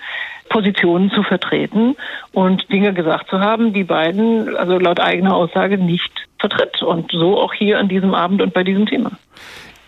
Positionen 0.52 1.10
zu 1.12 1.24
vertreten 1.24 1.96
und 2.34 2.72
Dinge 2.72 2.94
gesagt 2.94 3.30
zu 3.30 3.40
haben, 3.40 3.74
die 3.74 3.86
beiden, 3.86 4.56
also 4.58 4.78
laut 4.78 5.00
eigener 5.00 5.34
Aussage, 5.34 5.78
nicht 5.78 6.12
vertritt. 6.40 6.84
Und 6.84 7.12
so 7.12 7.40
auch 7.40 7.54
hier 7.54 7.80
an 7.80 7.88
diesem 7.88 8.14
Abend 8.14 8.42
und 8.42 8.54
bei 8.54 8.64
diesem 8.64 8.86
Thema. 8.86 9.12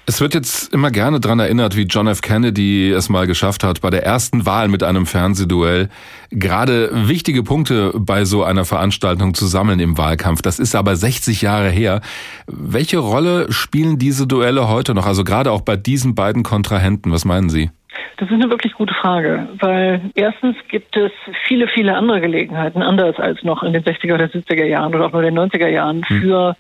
Es 0.06 0.20
wird 0.20 0.34
jetzt 0.34 0.74
immer 0.74 0.92
gerne 0.92 1.22
dran 1.22 1.40
erinnert, 1.40 1.78
wie 1.78 1.84
John 1.84 2.08
F. 2.08 2.22
Kennedy 2.22 2.92
es 2.92 3.08
mal 3.08 3.26
geschafft 3.26 3.64
hat, 3.64 3.80
bei 3.80 3.90
der 3.90 4.06
ersten 4.06 4.46
Wahl 4.46 4.68
mit 4.68 4.84
einem 4.84 5.06
Fernsehduell 5.06 5.88
gerade 6.30 7.08
wichtige 7.08 7.42
Punkte 7.42 7.94
bei 7.96 8.26
so 8.26 8.44
einer 8.44 8.66
Veranstaltung 8.66 9.34
zu 9.34 9.48
sammeln 9.48 9.80
im 9.80 9.98
Wahlkampf. 9.98 10.42
Das 10.42 10.60
ist 10.60 10.76
aber 10.76 10.98
60 10.98 11.42
Jahre 11.42 11.70
her. 11.70 12.02
Welche 12.48 12.98
Rolle 12.98 13.50
spielen 13.54 13.98
diese 13.98 14.28
Duelle 14.28 14.68
heute 14.68 14.94
noch? 14.94 15.06
Also 15.06 15.24
gerade 15.24 15.52
auch 15.52 15.62
bei 15.62 15.78
diesen 15.78 16.16
beiden 16.16 16.44
Kontrahenten. 16.44 17.12
Was 17.14 17.24
meinen 17.24 17.50
Sie? 17.50 17.72
Das 18.18 18.30
ist 18.30 18.34
eine 18.34 18.50
wirklich 18.50 18.74
gute 18.74 18.94
Frage, 18.94 19.48
weil 19.60 20.02
erstens 20.16 20.56
gibt 20.68 20.96
es 20.96 21.12
viele, 21.46 21.68
viele 21.68 21.96
andere 21.96 22.22
Gelegenheiten, 22.22 22.82
anders 22.82 23.20
als 23.20 23.44
noch 23.44 23.64
in 23.64 23.74
den 23.74 23.84
60er 23.84 24.14
oder 24.14 24.26
70er 24.26 24.66
Jahren 24.66 24.94
oder 24.94 25.06
auch 25.06 25.12
nur 25.12 25.24
in 25.24 25.36
den 25.36 25.50
90er 25.50 25.68
Jahren, 25.68 26.04
hm. 26.08 26.22
für 26.22 26.56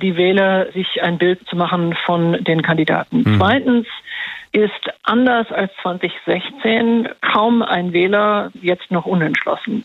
die 0.00 0.16
Wähler 0.16 0.72
sich 0.72 1.02
ein 1.02 1.18
Bild 1.18 1.46
zu 1.48 1.56
machen 1.56 1.94
von 2.04 2.42
den 2.44 2.62
Kandidaten. 2.62 3.18
Mhm. 3.18 3.36
Zweitens 3.38 3.86
ist 4.52 4.90
anders 5.02 5.50
als 5.50 5.72
2016 5.82 7.08
kaum 7.20 7.62
ein 7.62 7.92
Wähler 7.92 8.50
jetzt 8.60 8.90
noch 8.90 9.04
unentschlossen. 9.04 9.84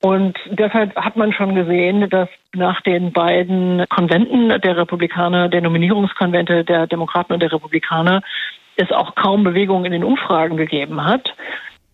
Und 0.00 0.36
deshalb 0.50 0.96
hat 0.96 1.16
man 1.16 1.32
schon 1.32 1.54
gesehen, 1.54 2.10
dass 2.10 2.28
nach 2.54 2.80
den 2.80 3.12
beiden 3.12 3.84
Konventen 3.88 4.48
der 4.48 4.76
Republikaner, 4.76 5.48
der 5.48 5.62
Nominierungskonvente 5.62 6.64
der 6.64 6.88
Demokraten 6.88 7.32
und 7.32 7.40
der 7.40 7.52
Republikaner, 7.52 8.20
es 8.76 8.90
auch 8.90 9.14
kaum 9.14 9.44
Bewegung 9.44 9.84
in 9.84 9.92
den 9.92 10.04
Umfragen 10.04 10.56
gegeben 10.56 11.04
hat. 11.04 11.34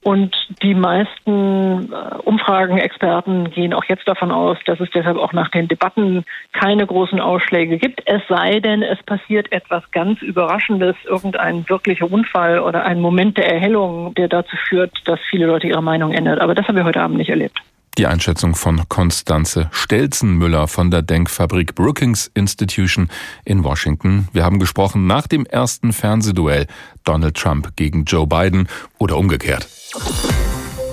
Und 0.04 0.34
die 0.62 0.74
meisten 0.74 1.92
äh, 1.92 2.16
Umfragenexperten 2.24 3.50
gehen 3.50 3.74
auch 3.74 3.84
jetzt 3.88 4.06
davon 4.06 4.30
aus, 4.30 4.56
dass 4.64 4.78
es 4.78 4.88
deshalb 4.94 5.18
auch 5.18 5.32
nach 5.32 5.50
den 5.50 5.66
Debatten 5.66 6.24
keine 6.52 6.86
großen 6.86 7.20
Ausschläge 7.20 7.78
gibt. 7.78 8.02
Es 8.06 8.22
sei 8.28 8.60
denn, 8.60 8.82
es 8.82 9.02
passiert 9.02 9.50
etwas 9.50 9.82
ganz 9.90 10.22
Überraschendes, 10.22 10.94
irgendein 11.04 11.68
wirklicher 11.68 12.10
Unfall 12.10 12.60
oder 12.60 12.84
ein 12.84 13.00
Moment 13.00 13.38
der 13.38 13.52
Erhellung, 13.52 14.14
der 14.14 14.28
dazu 14.28 14.56
führt, 14.68 14.92
dass 15.04 15.18
viele 15.28 15.46
Leute 15.46 15.66
ihre 15.66 15.82
Meinung 15.82 16.12
ändern. 16.12 16.38
Aber 16.38 16.54
das 16.54 16.66
haben 16.68 16.76
wir 16.76 16.84
heute 16.84 17.02
Abend 17.02 17.18
nicht 17.18 17.30
erlebt. 17.30 17.60
Die 17.98 18.06
Einschätzung 18.06 18.54
von 18.54 18.88
Konstanze 18.88 19.68
Stelzenmüller 19.72 20.68
von 20.68 20.92
der 20.92 21.02
Denkfabrik 21.02 21.74
Brookings 21.74 22.30
Institution 22.32 23.08
in 23.44 23.64
Washington. 23.64 24.28
Wir 24.32 24.44
haben 24.44 24.60
gesprochen 24.60 25.08
nach 25.08 25.26
dem 25.26 25.44
ersten 25.44 25.92
Fernsehduell 25.92 26.68
Donald 27.02 27.36
Trump 27.36 27.74
gegen 27.74 28.04
Joe 28.04 28.28
Biden 28.28 28.68
oder 28.98 29.16
umgekehrt. 29.16 29.66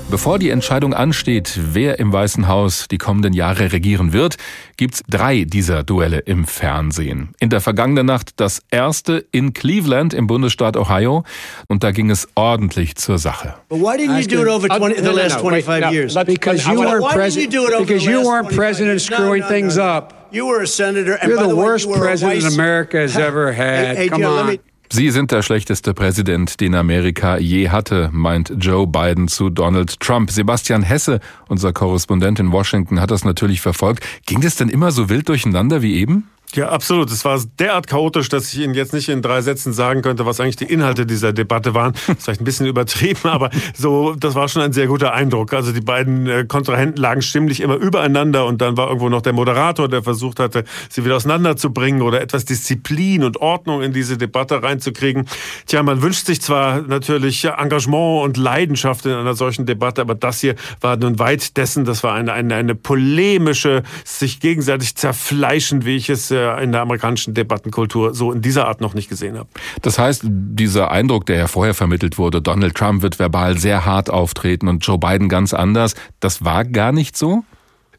Bevor 0.07 0.37
die 0.37 0.51
Entscheidung 0.51 0.93
ansteht, 0.93 1.59
wer 1.73 1.97
im 1.99 2.13
Weißen 2.13 2.47
Haus 2.47 2.87
die 2.89 2.99
kommenden 2.99 3.33
Jahre 3.33 3.71
regieren 3.71 4.13
wird, 4.13 4.35
gibt's 4.77 5.01
drei 5.09 5.45
dieser 5.45 5.83
Duelle 5.83 6.19
im 6.19 6.45
Fernsehen. 6.45 7.29
In 7.39 7.49
der 7.49 7.59
vergangenen 7.59 8.05
Nacht 8.05 8.39
das 8.39 8.61
erste 8.69 9.25
in 9.31 9.53
Cleveland 9.53 10.13
im 10.13 10.27
Bundesstaat 10.27 10.77
Ohio 10.77 11.23
und 11.67 11.83
da 11.83 11.89
ging 11.89 12.11
es 12.11 12.27
ordentlich 12.35 12.95
zur 12.97 13.17
Sache. 13.17 13.55
But 13.67 13.79
why 13.79 13.97
didn't 13.97 14.21
you 14.21 14.27
do 14.27 14.43
it 14.43 14.47
over 14.47 14.67
20, 14.67 15.01
the 15.01 15.09
last 15.09 15.39
25 15.39 15.91
years? 15.91 16.13
Because 16.13 16.69
you 16.69 16.79
weren't 16.79 17.09
president. 17.09 17.79
Because 17.79 18.05
you 18.05 18.21
weren't 18.23 18.55
president 18.55 19.01
screwing 19.01 19.43
things 19.47 19.77
up. 19.77 20.29
You 20.31 20.45
were 20.45 20.61
a 20.61 20.67
senator. 20.67 21.17
You're 21.25 21.47
the 21.47 21.55
worst 21.55 21.89
president 21.91 22.53
America 22.53 22.99
has 22.99 23.17
ever 23.17 23.51
had. 23.57 24.09
Come 24.11 24.23
on. 24.23 24.59
Sie 24.91 25.09
sind 25.09 25.31
der 25.31 25.41
schlechteste 25.41 25.93
Präsident, 25.93 26.59
den 26.59 26.75
Amerika 26.75 27.37
je 27.37 27.69
hatte, 27.69 28.09
meint 28.13 28.53
Joe 28.59 28.85
Biden 28.87 29.27
zu 29.27 29.49
Donald 29.49 29.99
Trump. 29.99 30.31
Sebastian 30.31 30.83
Hesse, 30.83 31.19
unser 31.47 31.73
Korrespondent 31.73 32.39
in 32.39 32.51
Washington, 32.51 32.99
hat 32.99 33.11
das 33.11 33.25
natürlich 33.25 33.61
verfolgt. 33.61 34.05
Ging 34.25 34.41
das 34.41 34.55
denn 34.55 34.69
immer 34.69 34.91
so 34.91 35.09
wild 35.09 35.27
durcheinander 35.29 35.81
wie 35.81 35.95
eben? 35.95 36.29
Ja, 36.53 36.69
absolut. 36.69 37.11
Es 37.11 37.25
war 37.25 37.41
derart 37.59 37.87
chaotisch, 37.87 38.29
dass 38.29 38.53
ich 38.53 38.59
Ihnen 38.59 38.73
jetzt 38.73 38.93
nicht 38.93 39.09
in 39.09 39.21
drei 39.21 39.41
Sätzen 39.41 39.73
sagen 39.73 40.01
könnte, 40.01 40.25
was 40.25 40.39
eigentlich 40.39 40.55
die 40.55 40.65
Inhalte 40.65 41.05
dieser 41.05 41.33
Debatte 41.33 41.73
waren. 41.73 41.93
Das 41.93 42.01
ist 42.17 42.23
vielleicht 42.23 42.41
ein 42.41 42.45
bisschen 42.45 42.65
übertrieben, 42.65 43.29
aber 43.29 43.49
so, 43.75 44.15
das 44.15 44.35
war 44.35 44.47
schon 44.47 44.61
ein 44.61 44.71
sehr 44.71 44.87
guter 44.87 45.13
Eindruck. 45.13 45.53
Also 45.53 45.73
die 45.73 45.81
beiden 45.81 46.27
äh, 46.27 46.45
Kontrahenten 46.47 47.01
lagen 47.01 47.21
stimmlich 47.21 47.59
immer 47.59 47.75
übereinander 47.75 48.45
und 48.45 48.61
dann 48.61 48.77
war 48.77 48.87
irgendwo 48.87 49.09
noch 49.09 49.21
der 49.21 49.33
Moderator, 49.33 49.89
der 49.89 50.03
versucht 50.03 50.39
hatte, 50.39 50.63
sie 50.89 51.03
wieder 51.03 51.17
auseinanderzubringen 51.17 52.01
oder 52.01 52.21
etwas 52.21 52.45
Disziplin 52.45 53.23
und 53.23 53.37
Ordnung 53.37 53.81
in 53.81 53.91
diese 53.91 54.17
Debatte 54.17 54.63
reinzukriegen. 54.63 55.27
Tja, 55.65 55.83
man 55.83 56.01
wünscht 56.01 56.25
sich 56.25 56.41
zwar 56.41 56.81
natürlich 56.81 57.43
Engagement 57.45 58.23
und 58.23 58.37
Leidenschaft 58.37 59.05
in 59.05 59.11
einer 59.11 59.33
solchen 59.33 59.65
Debatte, 59.65 60.01
aber 60.01 60.15
das 60.15 60.39
hier 60.39 60.55
war 60.79 60.95
nun 60.95 61.19
weit 61.19 61.57
dessen. 61.57 61.83
Das 61.83 62.03
war 62.03 62.13
eine, 62.13 62.31
eine, 62.31 62.55
eine 62.55 62.75
polemische, 62.75 63.83
sich 64.05 64.39
gegenseitig 64.39 64.95
zerfleischen, 64.95 65.85
wie 65.85 65.97
ich 65.97 66.09
es 66.09 66.31
äh, 66.35 66.63
in 66.63 66.71
der 66.71 66.81
amerikanischen 66.81 67.33
Debattenkultur 67.33 68.13
so 68.13 68.31
in 68.31 68.41
dieser 68.41 68.67
Art 68.67 68.81
noch 68.81 68.93
nicht 68.93 69.09
gesehen 69.09 69.37
habe. 69.37 69.49
Das 69.81 69.97
heißt, 69.99 70.23
dieser 70.25 70.91
Eindruck, 70.91 71.25
der 71.25 71.37
ja 71.37 71.47
vorher 71.47 71.73
vermittelt 71.73 72.17
wurde, 72.17 72.41
Donald 72.41 72.75
Trump 72.75 73.01
wird 73.01 73.19
verbal 73.19 73.57
sehr 73.57 73.85
hart 73.85 74.09
auftreten 74.09 74.67
und 74.67 74.85
Joe 74.85 74.97
Biden 74.97 75.29
ganz 75.29 75.53
anders, 75.53 75.95
das 76.19 76.43
war 76.43 76.65
gar 76.65 76.91
nicht 76.91 77.17
so? 77.17 77.43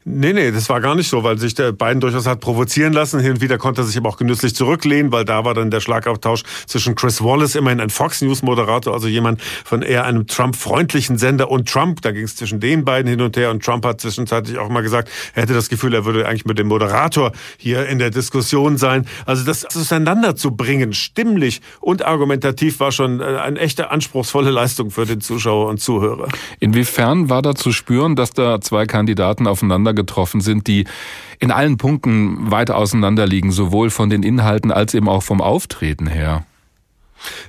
Nee, 0.09 0.31
nee, 0.31 0.51
das 0.51 0.69
war 0.69 0.79
gar 0.79 0.95
nicht 0.95 1.09
so, 1.09 1.25
weil 1.25 1.37
sich 1.37 1.53
der 1.53 1.73
Biden 1.73 1.99
durchaus 1.99 2.25
hat 2.27 2.39
provozieren 2.39 2.93
lassen. 2.93 3.19
Hin 3.19 3.33
und 3.33 3.41
wieder 3.41 3.57
konnte 3.57 3.81
er 3.81 3.83
sich 3.83 3.97
aber 3.97 4.07
auch 4.07 4.15
genüsslich 4.15 4.55
zurücklehnen, 4.55 5.11
weil 5.11 5.25
da 5.25 5.43
war 5.43 5.53
dann 5.53 5.69
der 5.69 5.81
Schlagabtausch 5.81 6.43
zwischen 6.65 6.95
Chris 6.95 7.21
Wallace, 7.21 7.55
immerhin 7.55 7.81
ein 7.81 7.89
Fox 7.89 8.21
News 8.21 8.41
Moderator, 8.41 8.93
also 8.93 9.09
jemand 9.09 9.41
von 9.41 9.81
eher 9.81 10.05
einem 10.05 10.25
Trump-freundlichen 10.25 11.17
Sender 11.17 11.51
und 11.51 11.67
Trump. 11.67 12.01
Da 12.03 12.13
ging 12.13 12.23
es 12.23 12.37
zwischen 12.37 12.61
den 12.61 12.85
beiden 12.85 13.09
hin 13.09 13.19
und 13.19 13.35
her 13.35 13.51
und 13.51 13.65
Trump 13.65 13.85
hat 13.85 13.99
zwischenzeitlich 13.99 14.57
auch 14.59 14.69
mal 14.69 14.79
gesagt, 14.79 15.09
er 15.35 15.43
hätte 15.43 15.53
das 15.53 15.67
Gefühl, 15.67 15.93
er 15.93 16.05
würde 16.05 16.25
eigentlich 16.25 16.45
mit 16.45 16.57
dem 16.57 16.67
Moderator 16.67 17.33
hier 17.57 17.85
in 17.87 17.99
der 17.99 18.09
Diskussion 18.09 18.77
sein. 18.77 19.05
Also 19.25 19.43
das 19.43 19.65
auseinander 19.65 20.37
zu 20.37 20.51
bringen, 20.51 20.93
stimmlich 20.93 21.59
und 21.81 22.05
argumentativ, 22.05 22.79
war 22.79 22.93
schon 22.93 23.19
äh, 23.19 23.23
eine 23.23 23.59
echte 23.59 23.91
anspruchsvolle 23.91 24.51
Leistung 24.51 24.89
für 24.89 25.05
den 25.05 25.19
Zuschauer 25.19 25.67
und 25.67 25.81
Zuhörer. 25.81 26.29
Inwiefern 26.61 27.29
war 27.29 27.41
da 27.41 27.55
zu 27.55 27.73
spüren, 27.73 28.15
dass 28.15 28.31
da 28.31 28.61
zwei 28.61 28.85
Kandidaten 28.85 29.47
aufeinander 29.47 29.96
getroffen 29.97 30.39
sind, 30.39 30.67
die 30.67 30.85
in 31.39 31.51
allen 31.51 31.75
Punkten 31.75 32.49
weit 32.49 32.71
auseinander 32.71 33.27
liegen, 33.27 33.51
sowohl 33.51 33.89
von 33.89 34.09
den 34.09 34.23
Inhalten 34.23 34.71
als 34.71 34.93
eben 34.93 35.09
auch 35.09 35.23
vom 35.23 35.41
Auftreten 35.41 36.07
her. 36.07 36.45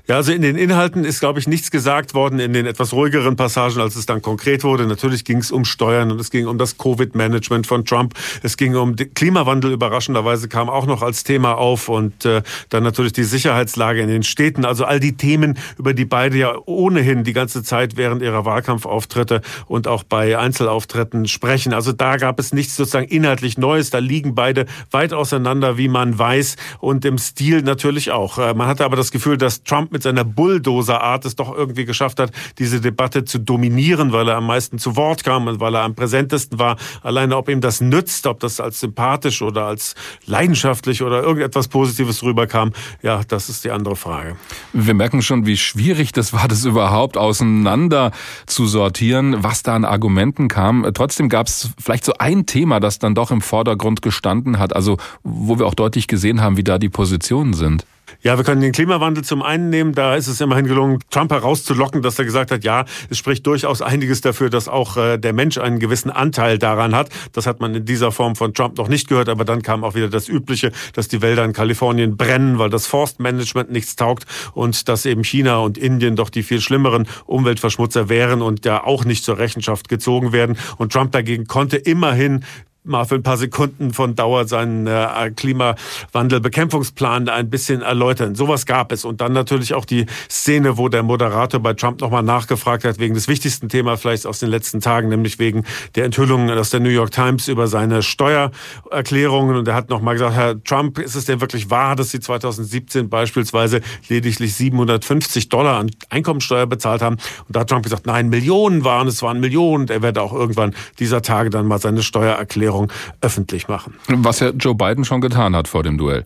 Ja, 0.07 0.17
also 0.17 0.33
in 0.33 0.43
den 0.43 0.57
Inhalten 0.57 1.05
ist, 1.05 1.21
glaube 1.21 1.39
ich, 1.39 1.47
nichts 1.47 1.71
gesagt 1.71 2.15
worden 2.15 2.39
in 2.39 2.53
den 2.53 2.67
etwas 2.67 2.93
ruhigeren 2.93 3.37
Passagen, 3.37 3.81
als 3.81 3.97
es 3.97 4.07
dann 4.07 4.23
konkret 4.23 4.65
wurde. 4.65 4.87
Natürlich 4.87 5.25
ging 5.25 5.39
es 5.39 5.51
um 5.51 5.65
Steuern 5.65 6.11
und 6.11 6.21
es 6.21 6.31
ging 6.31 6.47
um 6.47 6.59
das 6.59 6.79
Covid-Management 6.79 7.67
von 7.67 7.85
Trump. 7.85 8.15
Es 8.43 8.57
ging 8.57 8.75
um 8.75 8.97
Klimawandel, 8.97 9.73
überraschenderweise 9.73 10.49
kam 10.49 10.69
auch 10.69 10.87
noch 10.87 11.03
als 11.03 11.25
Thema 11.25 11.55
auf 11.57 11.89
und 11.89 12.25
äh, 12.25 12.43
dann 12.71 12.83
natürlich 12.83 13.13
die 13.13 13.25
Sicherheitslage 13.25 14.01
in 14.01 14.09
den 14.09 14.23
Städten. 14.23 14.65
Also 14.65 14.85
all 14.85 15.01
die 15.01 15.17
Themen, 15.17 15.59
über 15.79 15.95
die 15.95 16.05
beide 16.05 16.39
ja 16.39 16.55
ohnehin 16.67 17.25
die 17.25 17.33
ganze 17.33 17.63
Zeit 17.63 17.97
während 17.97 18.23
ihrer 18.23 18.45
Wahlkampfauftritte 18.45 19.43
und 19.67 19.87
auch 19.87 20.03
bei 20.03 20.39
Einzelauftritten 20.39 21.29
sprechen. 21.29 21.75
Also 21.75 21.93
da 21.93 22.17
gab 22.17 22.39
es 22.41 22.53
nichts 22.53 22.77
sozusagen 22.77 23.09
inhaltlich 23.09 23.59
Neues. 23.59 23.91
Da 23.91 23.99
liegen 23.99 24.35
beide 24.35 24.67
weit 24.91 25.13
auseinander, 25.13 25.77
wie 25.77 25.89
man 25.89 26.19
weiß 26.19 26.57
und 26.81 27.05
im 27.05 27.19
Stil 27.19 27.63
natürlich 27.63 28.11
auch. 28.11 28.39
Äh, 28.39 28.55
man 28.55 28.69
hatte 28.69 28.85
aber 28.85 28.97
das 28.97 29.11
Gefühl, 29.11 29.37
dass 29.37 29.63
Trump 29.69 29.93
mit 29.93 30.03
seiner 30.03 30.25
Bulldozer-Art 30.25 31.25
es 31.25 31.37
doch 31.37 31.55
irgendwie 31.55 31.85
geschafft 31.85 32.19
hat, 32.19 32.33
diese 32.59 32.81
Debatte 32.81 33.25
zu 33.25 33.39
dominieren, 33.39 34.13
weil 34.13 34.29
er 34.29 34.37
am 34.37 34.47
meisten 34.47 34.79
zu 34.79 34.97
Wort 34.97 35.25
kam 35.25 35.47
und 35.47 35.61
weil 35.61 35.75
er 35.75 35.83
am 35.83 35.95
präsentesten 35.95 36.59
war. 36.59 36.77
Alleine, 37.03 37.37
ob 37.37 37.49
ihm 37.49 37.61
das 37.61 37.81
nützt, 37.81 38.27
ob 38.27 38.41
das 38.41 38.61
als 38.61 38.81
sympathisch 38.81 39.43
oder 39.43 39.67
als 39.67 39.95
leidenschaftlich 40.27 41.03
oder 41.03 41.23
irgendetwas 41.23 41.69
Positives 41.69 42.23
rüberkam, 42.23 42.73
ja, 43.03 43.21
das 43.29 43.49
ist 43.49 43.65
die 43.65 43.71
andere 43.71 43.97
Frage. 43.97 44.37
Wir 44.73 44.95
merken 44.95 45.23
schon, 45.23 45.47
wie 45.47 45.57
schwierig 45.57 46.13
das 46.13 46.33
war, 46.33 46.49
das 46.49 46.65
überhaupt 46.65 47.17
auseinander 47.17 48.13
zu 48.47 48.67
sortieren, 48.67 49.43
was 49.43 49.63
da 49.63 49.75
an 49.75 49.85
Argumenten 49.85 50.49
kam. 50.49 50.89
Trotzdem 50.95 51.29
gab 51.29 51.47
es 51.47 51.71
vielleicht 51.79 52.05
so 52.05 52.15
ein 52.19 52.47
Thema, 52.47 52.81
das 52.81 52.99
dann 52.99 53.15
doch 53.15 53.31
im 53.31 53.41
Vordergrund 53.41 54.03
gestanden 54.03 54.59
hat, 54.59 54.75
also 54.75 54.97
wo 55.23 55.59
wir 55.59 55.67
auch 55.67 55.75
deutlich 55.75 56.07
gesehen 56.07 56.41
haben, 56.41 56.57
wie 56.57 56.65
da 56.65 56.79
die 56.79 56.89
Positionen 56.89 57.53
sind. 57.53 57.85
Ja, 58.23 58.37
wir 58.37 58.45
können 58.45 58.61
den 58.61 58.73
Klimawandel 58.73 59.25
zum 59.25 59.43
einen 59.43 59.71
nehmen. 59.71 59.93
Da 59.93 60.15
ist 60.17 60.27
es 60.29 60.41
immerhin 60.41 60.67
gelungen, 60.67 60.99
Trump 61.11 61.31
herauszulocken, 61.31 62.03
dass 62.03 62.19
er 62.19 62.25
gesagt 62.25 62.51
hat, 62.51 62.65
ja, 62.65 62.85
es 63.11 63.19
spricht 63.19 63.47
durchaus 63.47 63.83
einiges 63.83 64.21
dafür, 64.21 64.51
dass 64.51 64.69
auch 64.69 64.97
äh, 64.97 65.19
der 65.19 65.33
Mensch 65.33 65.59
einen 65.59 65.79
gewissen 65.79 66.11
Anteil 66.11 66.59
daran 66.59 66.95
hat. 66.95 67.11
Das 67.33 67.47
hat 67.47 67.61
man 67.61 67.75
in 67.75 67.85
dieser 67.85 68.13
Form 68.13 68.37
von 68.37 68.55
Trump 68.55 68.79
noch 68.79 68.89
nicht 68.89 69.09
gehört, 69.09 69.29
aber 69.29 69.45
dann 69.45 69.63
kam 69.63 69.85
auch 69.85 69.95
wieder 69.95 70.09
das 70.09 70.29
Übliche, 70.29 70.73
dass 70.95 71.09
die 71.09 71.23
Wälder 71.23 71.45
in 71.45 71.53
Kalifornien 71.53 72.17
brennen, 72.17 72.59
weil 72.59 72.71
das 72.71 72.87
Forstmanagement 72.87 73.71
nichts 73.71 73.97
taugt 73.97 74.27
und 74.53 74.89
dass 74.89 75.07
eben 75.07 75.25
China 75.25 75.59
und 75.59 75.79
Indien 75.79 76.17
doch 76.17 76.31
die 76.31 76.43
viel 76.43 76.61
schlimmeren 76.61 77.07
Umweltverschmutzer 77.27 78.09
wären 78.09 78.43
und 78.43 78.65
ja 78.65 78.85
auch 78.85 79.05
nicht 79.05 79.25
zur 79.25 79.39
Rechenschaft 79.39 79.89
gezogen 79.89 80.33
werden. 80.33 80.57
Und 80.77 80.93
Trump 80.93 81.13
dagegen 81.13 81.47
konnte 81.47 81.77
immerhin 81.77 82.45
mal 82.89 83.05
für 83.05 83.17
ein 83.17 83.23
paar 83.23 83.37
Sekunden 83.37 83.93
von 83.93 84.15
Dauer 84.15 84.47
seinen 84.47 84.87
äh, 84.87 85.31
Klimawandelbekämpfungsplan 85.35 87.29
ein 87.29 87.51
bisschen 87.51 87.83
erläutern. 87.83 88.35
Sowas 88.35 88.67
gab 88.67 88.93
es. 88.93 89.05
Und 89.05 89.21
dann 89.21 89.33
natürlich 89.33 89.75
auch 89.75 89.85
die 89.85 90.07
Szene, 90.31 90.79
wo 90.79 90.89
der 90.89 91.03
Moderator 91.03 91.61
bei 91.61 91.75
Trump 91.75 92.01
nochmal 92.01 92.23
nachgefragt 92.23 92.85
hat, 92.85 92.99
wegen 92.99 93.15
des 93.15 93.29
wichtigsten 93.29 93.69
Themas 93.69 94.01
vielleicht 94.01 94.27
aus 94.27 94.39
den 94.39 94.51
letzten 94.51 94.81
Tagen, 94.81 95.09
nämlich 95.09 95.39
wegen 95.39 95.65
der 95.95 96.05
Enthüllungen 96.05 96.57
aus 96.59 96.71
der 96.71 96.81
New 96.81 96.89
York 96.89 97.11
Times 97.11 97.49
über 97.49 97.67
seine 97.67 98.03
Steuererklärungen. 98.03 99.57
Und 99.57 99.69
er 99.69 99.75
hat 99.75 99.91
nochmal 99.91 100.15
gesagt, 100.15 100.35
Herr 100.35 100.63
Trump, 100.63 100.99
ist 100.99 101.15
es 101.15 101.25
denn 101.27 101.41
wirklich 101.41 101.71
wahr, 101.71 101.97
dass 101.97 102.11
Sie 102.11 102.21
2017 102.21 103.09
beispielsweise 103.09 103.81
lediglich 104.09 104.55
750 104.55 105.49
Dollar 105.49 105.79
an 105.79 105.91
Einkommensteuer 106.09 106.67
bezahlt 106.67 107.03
haben? 107.03 107.17
Und 107.47 107.57
da 107.57 107.61
hat 107.61 107.71
Trump 107.71 107.85
gesagt, 107.85 108.07
nein, 108.07 108.29
Millionen 108.29 108.85
waren 108.85 109.09
es, 109.09 109.23
waren 109.23 109.41
Millionen. 109.41 109.83
Und 109.83 109.91
er 109.91 110.03
werde 110.03 110.23
auch 110.23 110.33
irgendwann 110.33 110.75
dieser 110.99 111.23
Tage 111.23 111.51
dann 111.51 111.67
mal 111.67 111.79
seine 111.79 112.03
Steuererklärung 112.03 112.78
Regierung 112.79 112.93
öffentlich 113.21 113.69
machen. 113.69 113.95
Was 114.09 114.41
ja 114.41 114.51
Joe 114.51 114.75
Biden 114.75 115.05
schon 115.05 115.21
getan 115.21 115.55
hat 115.57 115.69
vor 115.69 115.83
dem 115.83 115.99
Duell. 115.99 116.25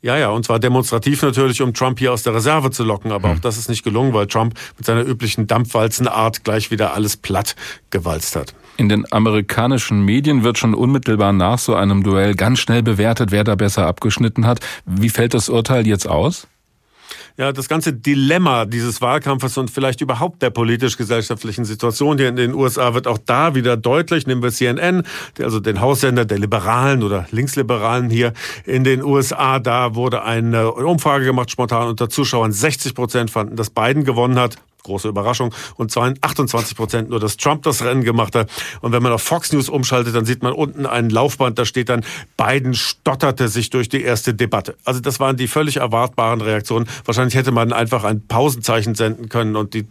Ja, 0.00 0.16
ja, 0.16 0.28
und 0.28 0.44
zwar 0.44 0.60
demonstrativ 0.60 1.22
natürlich, 1.22 1.60
um 1.60 1.74
Trump 1.74 1.98
hier 1.98 2.12
aus 2.12 2.22
der 2.22 2.32
Reserve 2.32 2.70
zu 2.70 2.84
locken. 2.84 3.10
Aber 3.10 3.30
hm. 3.30 3.36
auch 3.36 3.40
das 3.40 3.58
ist 3.58 3.68
nicht 3.68 3.82
gelungen, 3.82 4.12
weil 4.14 4.28
Trump 4.28 4.54
mit 4.76 4.86
seiner 4.86 5.04
üblichen 5.04 5.48
Dampfwalzenart 5.48 6.44
gleich 6.44 6.70
wieder 6.70 6.94
alles 6.94 7.16
platt 7.16 7.56
gewalzt 7.90 8.36
hat. 8.36 8.54
In 8.76 8.88
den 8.88 9.12
amerikanischen 9.12 10.04
Medien 10.04 10.44
wird 10.44 10.56
schon 10.56 10.74
unmittelbar 10.74 11.32
nach 11.32 11.58
so 11.58 11.74
einem 11.74 12.04
Duell 12.04 12.36
ganz 12.36 12.60
schnell 12.60 12.84
bewertet, 12.84 13.32
wer 13.32 13.42
da 13.42 13.56
besser 13.56 13.88
abgeschnitten 13.88 14.46
hat. 14.46 14.60
Wie 14.86 15.08
fällt 15.08 15.34
das 15.34 15.48
Urteil 15.48 15.84
jetzt 15.84 16.08
aus? 16.08 16.46
Ja, 17.36 17.52
das 17.52 17.68
ganze 17.68 17.92
Dilemma 17.92 18.64
dieses 18.64 19.00
Wahlkampfes 19.00 19.56
und 19.58 19.70
vielleicht 19.70 20.00
überhaupt 20.00 20.42
der 20.42 20.50
politisch-gesellschaftlichen 20.50 21.64
Situation 21.64 22.18
hier 22.18 22.28
in 22.28 22.36
den 22.36 22.54
USA 22.54 22.94
wird 22.94 23.06
auch 23.06 23.18
da 23.18 23.54
wieder 23.54 23.76
deutlich. 23.76 24.26
Nehmen 24.26 24.42
wir 24.42 24.50
CNN, 24.50 25.02
also 25.40 25.60
den 25.60 25.80
Haussender 25.80 26.24
der 26.24 26.38
Liberalen 26.38 27.02
oder 27.02 27.26
Linksliberalen 27.30 28.10
hier 28.10 28.32
in 28.64 28.84
den 28.84 29.02
USA. 29.02 29.58
Da 29.58 29.94
wurde 29.94 30.22
eine 30.22 30.72
Umfrage 30.72 31.24
gemacht, 31.24 31.50
spontan 31.50 31.88
unter 31.88 32.08
Zuschauern. 32.08 32.52
60 32.52 32.94
Prozent 32.94 33.30
fanden, 33.30 33.56
dass 33.56 33.70
Biden 33.70 34.04
gewonnen 34.04 34.38
hat 34.38 34.56
große 34.82 35.08
Überraschung. 35.08 35.54
Und 35.76 35.90
zwar 35.90 36.08
in 36.08 36.18
28 36.20 36.76
Prozent 36.76 37.10
nur, 37.10 37.20
dass 37.20 37.36
Trump 37.36 37.62
das 37.62 37.84
Rennen 37.84 38.04
gemacht 38.04 38.34
hat. 38.34 38.50
Und 38.80 38.92
wenn 38.92 39.02
man 39.02 39.12
auf 39.12 39.22
Fox 39.22 39.52
News 39.52 39.68
umschaltet, 39.68 40.14
dann 40.14 40.24
sieht 40.24 40.42
man 40.42 40.52
unten 40.52 40.86
ein 40.86 41.10
Laufband, 41.10 41.58
da 41.58 41.64
steht 41.64 41.88
dann, 41.88 42.04
Biden 42.36 42.74
stotterte 42.74 43.48
sich 43.48 43.70
durch 43.70 43.88
die 43.88 44.02
erste 44.02 44.34
Debatte. 44.34 44.76
Also 44.84 45.00
das 45.00 45.20
waren 45.20 45.36
die 45.36 45.48
völlig 45.48 45.76
erwartbaren 45.76 46.40
Reaktionen. 46.40 46.88
Wahrscheinlich 47.04 47.34
hätte 47.34 47.52
man 47.52 47.72
einfach 47.72 48.04
ein 48.04 48.26
Pausenzeichen 48.26 48.94
senden 48.94 49.28
können 49.28 49.56
und 49.56 49.74
die 49.74 49.86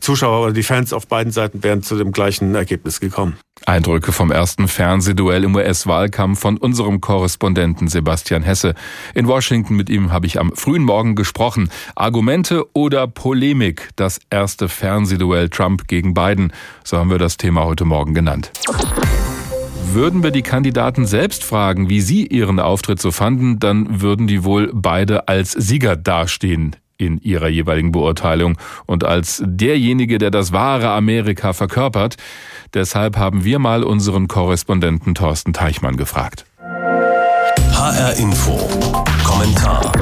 Zuschauer 0.00 0.44
oder 0.44 0.52
die 0.52 0.62
Fans 0.62 0.92
auf 0.92 1.06
beiden 1.06 1.32
Seiten 1.32 1.62
wären 1.62 1.82
zu 1.82 1.96
dem 1.96 2.12
gleichen 2.12 2.54
Ergebnis 2.54 3.00
gekommen. 3.00 3.36
Eindrücke 3.64 4.12
vom 4.12 4.30
ersten 4.30 4.68
Fernsehduell 4.68 5.44
im 5.44 5.54
US-Wahlkampf 5.54 6.38
von 6.38 6.58
unserem 6.58 7.00
Korrespondenten 7.00 7.88
Sebastian 7.88 8.42
Hesse. 8.42 8.74
In 9.14 9.26
Washington 9.26 9.74
mit 9.74 9.90
ihm 9.90 10.12
habe 10.12 10.26
ich 10.26 10.38
am 10.38 10.52
frühen 10.54 10.82
Morgen 10.82 11.14
gesprochen. 11.16 11.70
Argumente 11.94 12.64
oder 12.74 13.06
Polemik? 13.08 13.88
Das 13.96 14.20
erste 14.30 14.68
Fernsehduell 14.68 15.48
Trump 15.48 15.88
gegen 15.88 16.14
Biden. 16.14 16.52
So 16.84 16.98
haben 16.98 17.10
wir 17.10 17.18
das 17.18 17.36
Thema 17.36 17.64
heute 17.64 17.84
Morgen 17.84 18.14
genannt. 18.14 18.52
Würden 19.92 20.22
wir 20.22 20.30
die 20.30 20.42
Kandidaten 20.42 21.06
selbst 21.06 21.42
fragen, 21.42 21.88
wie 21.88 22.00
sie 22.00 22.26
ihren 22.26 22.60
Auftritt 22.60 23.00
so 23.00 23.10
fanden, 23.10 23.58
dann 23.58 24.02
würden 24.02 24.26
die 24.26 24.44
wohl 24.44 24.70
beide 24.74 25.26
als 25.28 25.52
Sieger 25.52 25.96
dastehen 25.96 26.76
in 26.98 27.18
ihrer 27.18 27.48
jeweiligen 27.48 27.92
Beurteilung 27.92 28.56
und 28.86 29.04
als 29.04 29.42
derjenige, 29.44 30.18
der 30.18 30.30
das 30.30 30.52
wahre 30.52 30.90
Amerika 30.90 31.52
verkörpert. 31.52 32.16
Deshalb 32.74 33.16
haben 33.16 33.44
wir 33.44 33.58
mal 33.58 33.82
unseren 33.82 34.28
Korrespondenten 34.28 35.14
Thorsten 35.14 35.52
Teichmann 35.52 35.96
gefragt. 35.96 36.44
HR 37.72 38.14
Info. 38.18 38.58
Kommentar. 39.24 39.92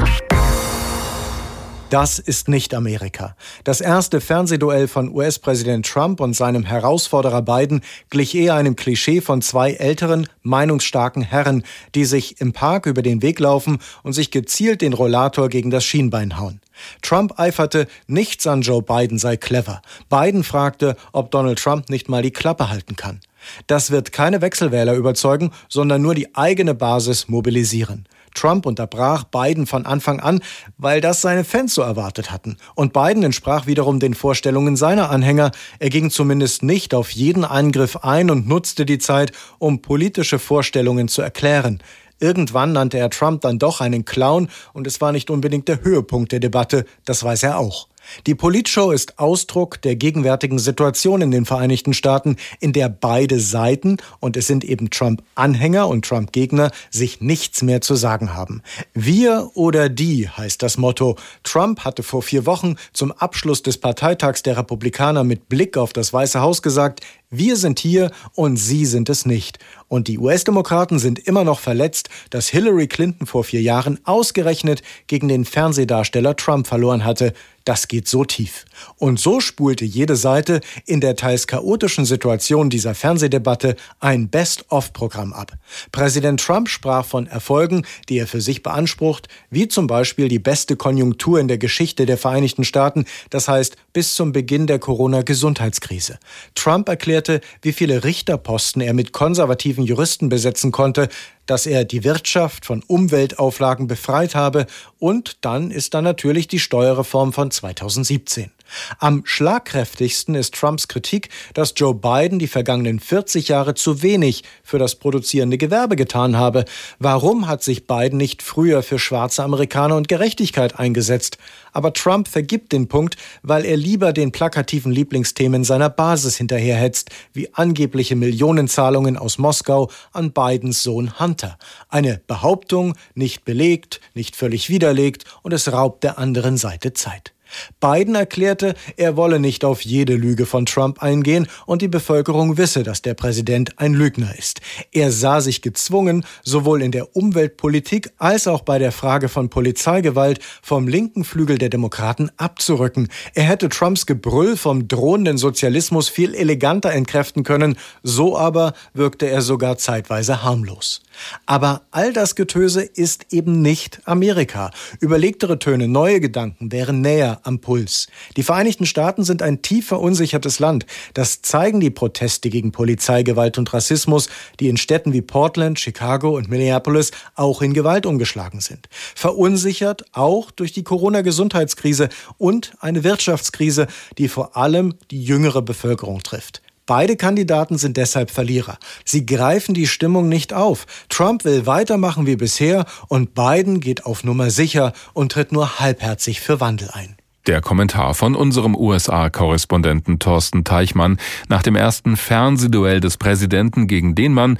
Das 1.95 2.19
ist 2.19 2.49
nicht 2.49 2.73
Amerika. 2.73 3.37
Das 3.63 3.79
erste 3.79 4.19
Fernsehduell 4.19 4.89
von 4.89 5.15
US-Präsident 5.15 5.87
Trump 5.87 6.19
und 6.19 6.33
seinem 6.33 6.65
Herausforderer 6.65 7.41
Biden 7.41 7.79
glich 8.09 8.35
eher 8.35 8.55
einem 8.55 8.75
Klischee 8.75 9.21
von 9.21 9.41
zwei 9.41 9.71
älteren, 9.71 10.27
meinungsstarken 10.43 11.23
Herren, 11.23 11.63
die 11.95 12.03
sich 12.03 12.41
im 12.41 12.51
Park 12.51 12.85
über 12.85 13.01
den 13.01 13.21
Weg 13.21 13.39
laufen 13.39 13.77
und 14.03 14.11
sich 14.11 14.29
gezielt 14.29 14.81
den 14.81 14.91
Rollator 14.91 15.47
gegen 15.47 15.69
das 15.69 15.85
Schienbein 15.85 16.37
hauen. 16.37 16.59
Trump 17.01 17.39
eiferte, 17.39 17.87
nichts 18.07 18.45
an 18.45 18.61
Joe 18.61 18.81
Biden 18.81 19.17
sei 19.17 19.37
clever. 19.37 19.81
Biden 20.09 20.43
fragte, 20.43 20.97
ob 21.13 21.31
Donald 21.31 21.59
Trump 21.59 21.89
nicht 21.89 22.09
mal 22.09 22.21
die 22.21 22.31
Klappe 22.31 22.69
halten 22.69 22.97
kann. 22.97 23.21
Das 23.67 23.89
wird 23.89 24.11
keine 24.11 24.41
Wechselwähler 24.41 24.95
überzeugen, 24.95 25.51
sondern 25.69 26.01
nur 26.01 26.13
die 26.13 26.35
eigene 26.35 26.75
Basis 26.75 27.29
mobilisieren. 27.29 28.05
Trump 28.35 28.65
unterbrach 28.65 29.23
Biden 29.23 29.65
von 29.65 29.85
Anfang 29.85 30.19
an, 30.19 30.41
weil 30.77 31.01
das 31.01 31.21
seine 31.21 31.43
Fans 31.43 31.73
so 31.73 31.81
erwartet 31.81 32.31
hatten. 32.31 32.57
Und 32.75 32.93
Biden 32.93 33.23
entsprach 33.23 33.65
wiederum 33.65 33.99
den 33.99 34.13
Vorstellungen 34.13 34.75
seiner 34.75 35.09
Anhänger. 35.09 35.51
Er 35.79 35.89
ging 35.89 36.11
zumindest 36.11 36.61
nicht 36.61 36.93
auf 36.93 37.09
jeden 37.09 37.43
Eingriff 37.43 37.97
ein 37.97 38.29
und 38.29 38.47
nutzte 38.47 38.85
die 38.85 38.99
Zeit, 38.99 39.31
um 39.57 39.81
politische 39.81 40.37
Vorstellungen 40.37 41.07
zu 41.07 41.21
erklären. 41.21 41.81
Irgendwann 42.19 42.71
nannte 42.71 42.97
er 42.97 43.09
Trump 43.09 43.41
dann 43.41 43.59
doch 43.59 43.81
einen 43.81 44.05
Clown 44.05 44.49
und 44.73 44.87
es 44.87 45.01
war 45.01 45.11
nicht 45.11 45.29
unbedingt 45.29 45.67
der 45.67 45.83
Höhepunkt 45.83 46.31
der 46.31 46.39
Debatte, 46.39 46.85
das 47.03 47.23
weiß 47.23 47.43
er 47.43 47.57
auch. 47.57 47.87
Die 48.27 48.35
Politshow 48.35 48.91
ist 48.91 49.19
Ausdruck 49.19 49.81
der 49.81 49.95
gegenwärtigen 49.95 50.59
Situation 50.59 51.21
in 51.21 51.31
den 51.31 51.45
Vereinigten 51.45 51.93
Staaten, 51.93 52.37
in 52.59 52.73
der 52.73 52.89
beide 52.89 53.39
Seiten, 53.39 53.97
und 54.19 54.37
es 54.37 54.47
sind 54.47 54.63
eben 54.63 54.89
Trump-Anhänger 54.89 55.87
und 55.87 56.05
Trump-Gegner, 56.05 56.71
sich 56.89 57.21
nichts 57.21 57.61
mehr 57.61 57.81
zu 57.81 57.95
sagen 57.95 58.33
haben. 58.33 58.61
Wir 58.93 59.51
oder 59.53 59.89
die 59.89 60.29
heißt 60.29 60.61
das 60.61 60.77
Motto. 60.77 61.15
Trump 61.43 61.81
hatte 61.81 62.03
vor 62.03 62.21
vier 62.21 62.45
Wochen 62.45 62.75
zum 62.93 63.11
Abschluss 63.11 63.63
des 63.63 63.77
Parteitags 63.77 64.43
der 64.43 64.57
Republikaner 64.57 65.23
mit 65.23 65.49
Blick 65.49 65.77
auf 65.77 65.93
das 65.93 66.13
Weiße 66.13 66.41
Haus 66.41 66.61
gesagt, 66.61 67.01
wir 67.37 67.55
sind 67.55 67.79
hier 67.79 68.11
und 68.33 68.57
Sie 68.57 68.85
sind 68.85 69.09
es 69.09 69.25
nicht. 69.25 69.59
Und 69.87 70.07
die 70.07 70.17
US-Demokraten 70.17 70.99
sind 70.99 71.19
immer 71.19 71.43
noch 71.43 71.59
verletzt, 71.59 72.09
dass 72.29 72.47
Hillary 72.47 72.87
Clinton 72.87 73.27
vor 73.27 73.43
vier 73.43 73.61
Jahren 73.61 73.99
ausgerechnet 74.03 74.81
gegen 75.07 75.27
den 75.27 75.45
Fernsehdarsteller 75.45 76.35
Trump 76.35 76.67
verloren 76.67 77.05
hatte. 77.05 77.33
Das 77.65 77.87
geht 77.87 78.07
so 78.07 78.23
tief. 78.23 78.65
Und 78.97 79.19
so 79.19 79.39
spulte 79.39 79.85
jede 79.85 80.15
Seite 80.15 80.61
in 80.85 81.01
der 81.01 81.15
teils 81.15 81.47
chaotischen 81.47 82.05
Situation 82.05 82.69
dieser 82.69 82.93
Fernsehdebatte 82.93 83.75
ein 83.99 84.29
Best-of-Programm 84.29 85.33
ab. 85.33 85.53
Präsident 85.91 86.39
Trump 86.39 86.69
sprach 86.69 87.05
von 87.05 87.25
Erfolgen, 87.25 87.83
die 88.07 88.19
er 88.19 88.27
für 88.27 88.41
sich 88.41 88.61
beansprucht, 88.61 89.29
wie 89.49 89.67
zum 89.67 89.87
Beispiel 89.87 90.27
die 90.27 90.37
beste 90.37 90.75
Konjunktur 90.75 91.39
in 91.39 91.47
der 91.47 91.57
Geschichte 91.57 92.05
der 92.05 92.19
Vereinigten 92.19 92.65
Staaten, 92.65 93.05
das 93.31 93.47
heißt 93.47 93.77
bis 93.95 94.13
zum 94.13 94.33
Beginn 94.33 94.67
der 94.67 94.77
Corona-Gesundheitskrise. 94.77 96.19
Trump 96.53 96.89
erklärte, 96.89 97.39
wie 97.61 97.71
viele 97.71 98.03
Richterposten 98.03 98.81
er 98.81 98.93
mit 98.93 99.13
konservativen 99.13 99.85
Juristen 99.85 100.27
besetzen 100.27 100.73
konnte, 100.73 101.07
dass 101.45 101.65
er 101.65 101.85
die 101.85 102.03
Wirtschaft 102.03 102.65
von 102.65 102.83
Umweltauflagen 102.85 103.87
befreit 103.87 104.35
habe 104.35 104.65
und 104.99 105.37
dann 105.45 105.71
ist 105.71 105.93
da 105.93 106.01
natürlich 106.01 106.49
die 106.49 106.59
Steuerreform 106.59 107.31
von 107.31 107.51
2017. 107.51 108.51
Am 108.99 109.21
schlagkräftigsten 109.25 110.35
ist 110.35 110.55
Trumps 110.55 110.87
Kritik, 110.87 111.29
dass 111.53 111.73
Joe 111.75 111.93
Biden 111.93 112.39
die 112.39 112.47
vergangenen 112.47 112.99
40 112.99 113.47
Jahre 113.47 113.73
zu 113.75 114.01
wenig 114.01 114.43
für 114.63 114.79
das 114.79 114.95
produzierende 114.95 115.57
Gewerbe 115.57 115.95
getan 115.95 116.37
habe. 116.37 116.65
Warum 116.99 117.47
hat 117.47 117.63
sich 117.63 117.87
Biden 117.87 118.17
nicht 118.17 118.41
früher 118.41 118.83
für 118.83 118.99
schwarze 118.99 119.43
Amerikaner 119.43 119.95
und 119.95 120.07
Gerechtigkeit 120.07 120.79
eingesetzt? 120.79 121.37
Aber 121.71 121.91
Trump 121.93 122.27
vergibt 122.27 122.71
den 122.71 122.87
Punkt, 122.87 123.17
weil 123.43 123.65
er 123.65 123.75
lieber 123.75 124.13
den 124.13 124.31
plakativen 124.31 124.91
Lieblingsthemen 124.91 125.63
seiner 125.63 125.89
Basis 125.89 126.37
hinterherhetzt, 126.37 127.09
wie 127.33 127.53
angebliche 127.53 128.15
Millionenzahlungen 128.15 129.17
aus 129.17 129.37
Moskau 129.37 129.91
an 130.13 130.31
Bidens 130.31 130.83
Sohn 130.83 131.19
Hunter. 131.19 131.57
Eine 131.89 132.21
Behauptung, 132.27 132.95
nicht 133.13 133.43
belegt, 133.43 133.99
nicht 134.13 134.35
völlig 134.35 134.69
widerlegt 134.69 135.25
und 135.41 135.51
es 135.51 135.71
raubt 135.71 136.03
der 136.03 136.17
anderen 136.17 136.57
Seite 136.57 136.93
Zeit. 136.93 137.34
Biden 137.79 138.15
erklärte, 138.15 138.75
er 138.97 139.15
wolle 139.17 139.39
nicht 139.39 139.65
auf 139.65 139.81
jede 139.81 140.15
Lüge 140.15 140.45
von 140.45 140.65
Trump 140.65 141.01
eingehen 141.01 141.47
und 141.65 141.81
die 141.81 141.87
Bevölkerung 141.87 142.57
wisse, 142.57 142.83
dass 142.83 143.01
der 143.01 143.13
Präsident 143.13 143.79
ein 143.79 143.93
Lügner 143.93 144.37
ist. 144.37 144.61
Er 144.91 145.11
sah 145.11 145.41
sich 145.41 145.61
gezwungen, 145.61 146.25
sowohl 146.43 146.81
in 146.81 146.91
der 146.91 147.15
Umweltpolitik 147.15 148.11
als 148.17 148.47
auch 148.47 148.61
bei 148.61 148.79
der 148.79 148.91
Frage 148.91 149.29
von 149.29 149.49
Polizeigewalt 149.49 150.39
vom 150.61 150.87
linken 150.87 151.23
Flügel 151.23 151.57
der 151.57 151.69
Demokraten 151.69 152.29
abzurücken. 152.37 153.09
Er 153.33 153.43
hätte 153.43 153.69
Trumps 153.69 154.05
Gebrüll 154.05 154.57
vom 154.57 154.87
drohenden 154.87 155.37
Sozialismus 155.37 156.09
viel 156.09 156.33
eleganter 156.33 156.91
entkräften 156.91 157.43
können, 157.43 157.77
so 158.03 158.37
aber 158.37 158.73
wirkte 158.93 159.27
er 159.27 159.41
sogar 159.41 159.77
zeitweise 159.77 160.43
harmlos. 160.43 161.01
Aber 161.45 161.81
all 161.91 162.13
das 162.13 162.35
Getöse 162.35 162.81
ist 162.81 163.33
eben 163.33 163.61
nicht 163.61 164.01
Amerika. 164.05 164.71
Überlegtere 165.01 165.59
Töne, 165.59 165.87
neue 165.87 166.19
Gedanken 166.19 166.71
wären 166.71 167.01
näher 167.01 167.39
am 167.43 167.59
Puls. 167.59 168.07
Die 168.37 168.43
Vereinigten 168.43 168.85
Staaten 168.85 169.23
sind 169.23 169.41
ein 169.41 169.61
tief 169.61 169.87
verunsichertes 169.87 170.59
Land. 170.59 170.85
Das 171.13 171.41
zeigen 171.41 171.79
die 171.79 171.89
Proteste 171.89 172.49
gegen 172.49 172.71
Polizeigewalt 172.71 173.57
und 173.57 173.73
Rassismus, 173.73 174.29
die 174.59 174.69
in 174.69 174.77
Städten 174.77 175.13
wie 175.13 175.21
Portland, 175.21 175.79
Chicago 175.79 176.35
und 176.35 176.49
Minneapolis 176.49 177.11
auch 177.35 177.61
in 177.61 177.73
Gewalt 177.73 178.05
umgeschlagen 178.05 178.59
sind. 178.59 178.87
Verunsichert 179.15 180.05
auch 180.11 180.51
durch 180.51 180.73
die 180.73 180.83
Corona-Gesundheitskrise 180.83 182.09
und 182.37 182.73
eine 182.79 183.03
Wirtschaftskrise, 183.03 183.87
die 184.17 184.27
vor 184.27 184.57
allem 184.57 184.95
die 185.11 185.23
jüngere 185.23 185.61
Bevölkerung 185.61 186.23
trifft. 186.23 186.61
Beide 186.87 187.15
Kandidaten 187.15 187.79
sind 187.79 187.97
deshalb 187.97 188.29
Verlierer. 188.29 188.77
Sie 189.03 189.25
greifen 189.25 189.73
die 189.73 189.87
Stimmung 189.87 190.29
nicht 190.29 190.53
auf. 190.53 190.85
Trump 191.09 191.43
will 191.43 191.65
weitermachen 191.65 192.27
wie 192.27 192.35
bisher 192.35 192.85
und 193.07 193.33
Biden 193.33 193.79
geht 193.79 194.05
auf 194.05 194.23
Nummer 194.23 194.51
sicher 194.51 194.93
und 195.13 195.31
tritt 195.31 195.51
nur 195.51 195.79
halbherzig 195.79 196.41
für 196.41 196.59
Wandel 196.59 196.91
ein. 196.91 197.17
Der 197.47 197.61
Kommentar 197.61 198.13
von 198.13 198.35
unserem 198.35 198.75
USA-Korrespondenten 198.75 200.19
Thorsten 200.19 200.63
Teichmann 200.63 201.17
nach 201.47 201.63
dem 201.63 201.75
ersten 201.75 202.17
Fernsehduell 202.17 202.99
des 202.99 203.17
Präsidenten 203.17 203.87
gegen 203.87 204.13
den 204.13 204.33
Mann, 204.33 204.59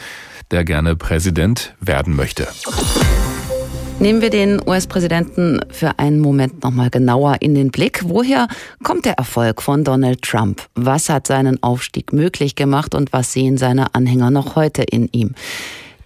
der 0.50 0.64
gerne 0.64 0.96
Präsident 0.96 1.76
werden 1.80 2.16
möchte. 2.16 2.48
Nehmen 3.98 4.22
wir 4.22 4.30
den 4.30 4.62
US-Präsidenten 4.68 5.62
für 5.72 5.98
einen 6.00 6.20
Moment 6.20 6.64
nochmal 6.64 6.90
genauer 6.90 7.38
in 7.40 7.56
den 7.56 7.72
Blick. 7.72 8.02
Woher 8.04 8.50
kommt 8.84 9.06
der 9.06 9.14
Erfolg 9.14 9.62
von 9.62 9.86
Donald 9.86 10.22
Trump? 10.22 10.62
Was 10.76 11.08
hat 11.08 11.28
seinen 11.28 11.64
Aufstieg 11.64 12.12
möglich 12.12 12.56
gemacht 12.56 12.94
und 12.94 13.14
was 13.14 13.32
sehen 13.32 13.58
seine 13.58 13.96
Anhänger 13.96 14.32
noch 14.32 14.58
heute 14.58 14.84
in 14.84 15.08
ihm? 15.14 15.34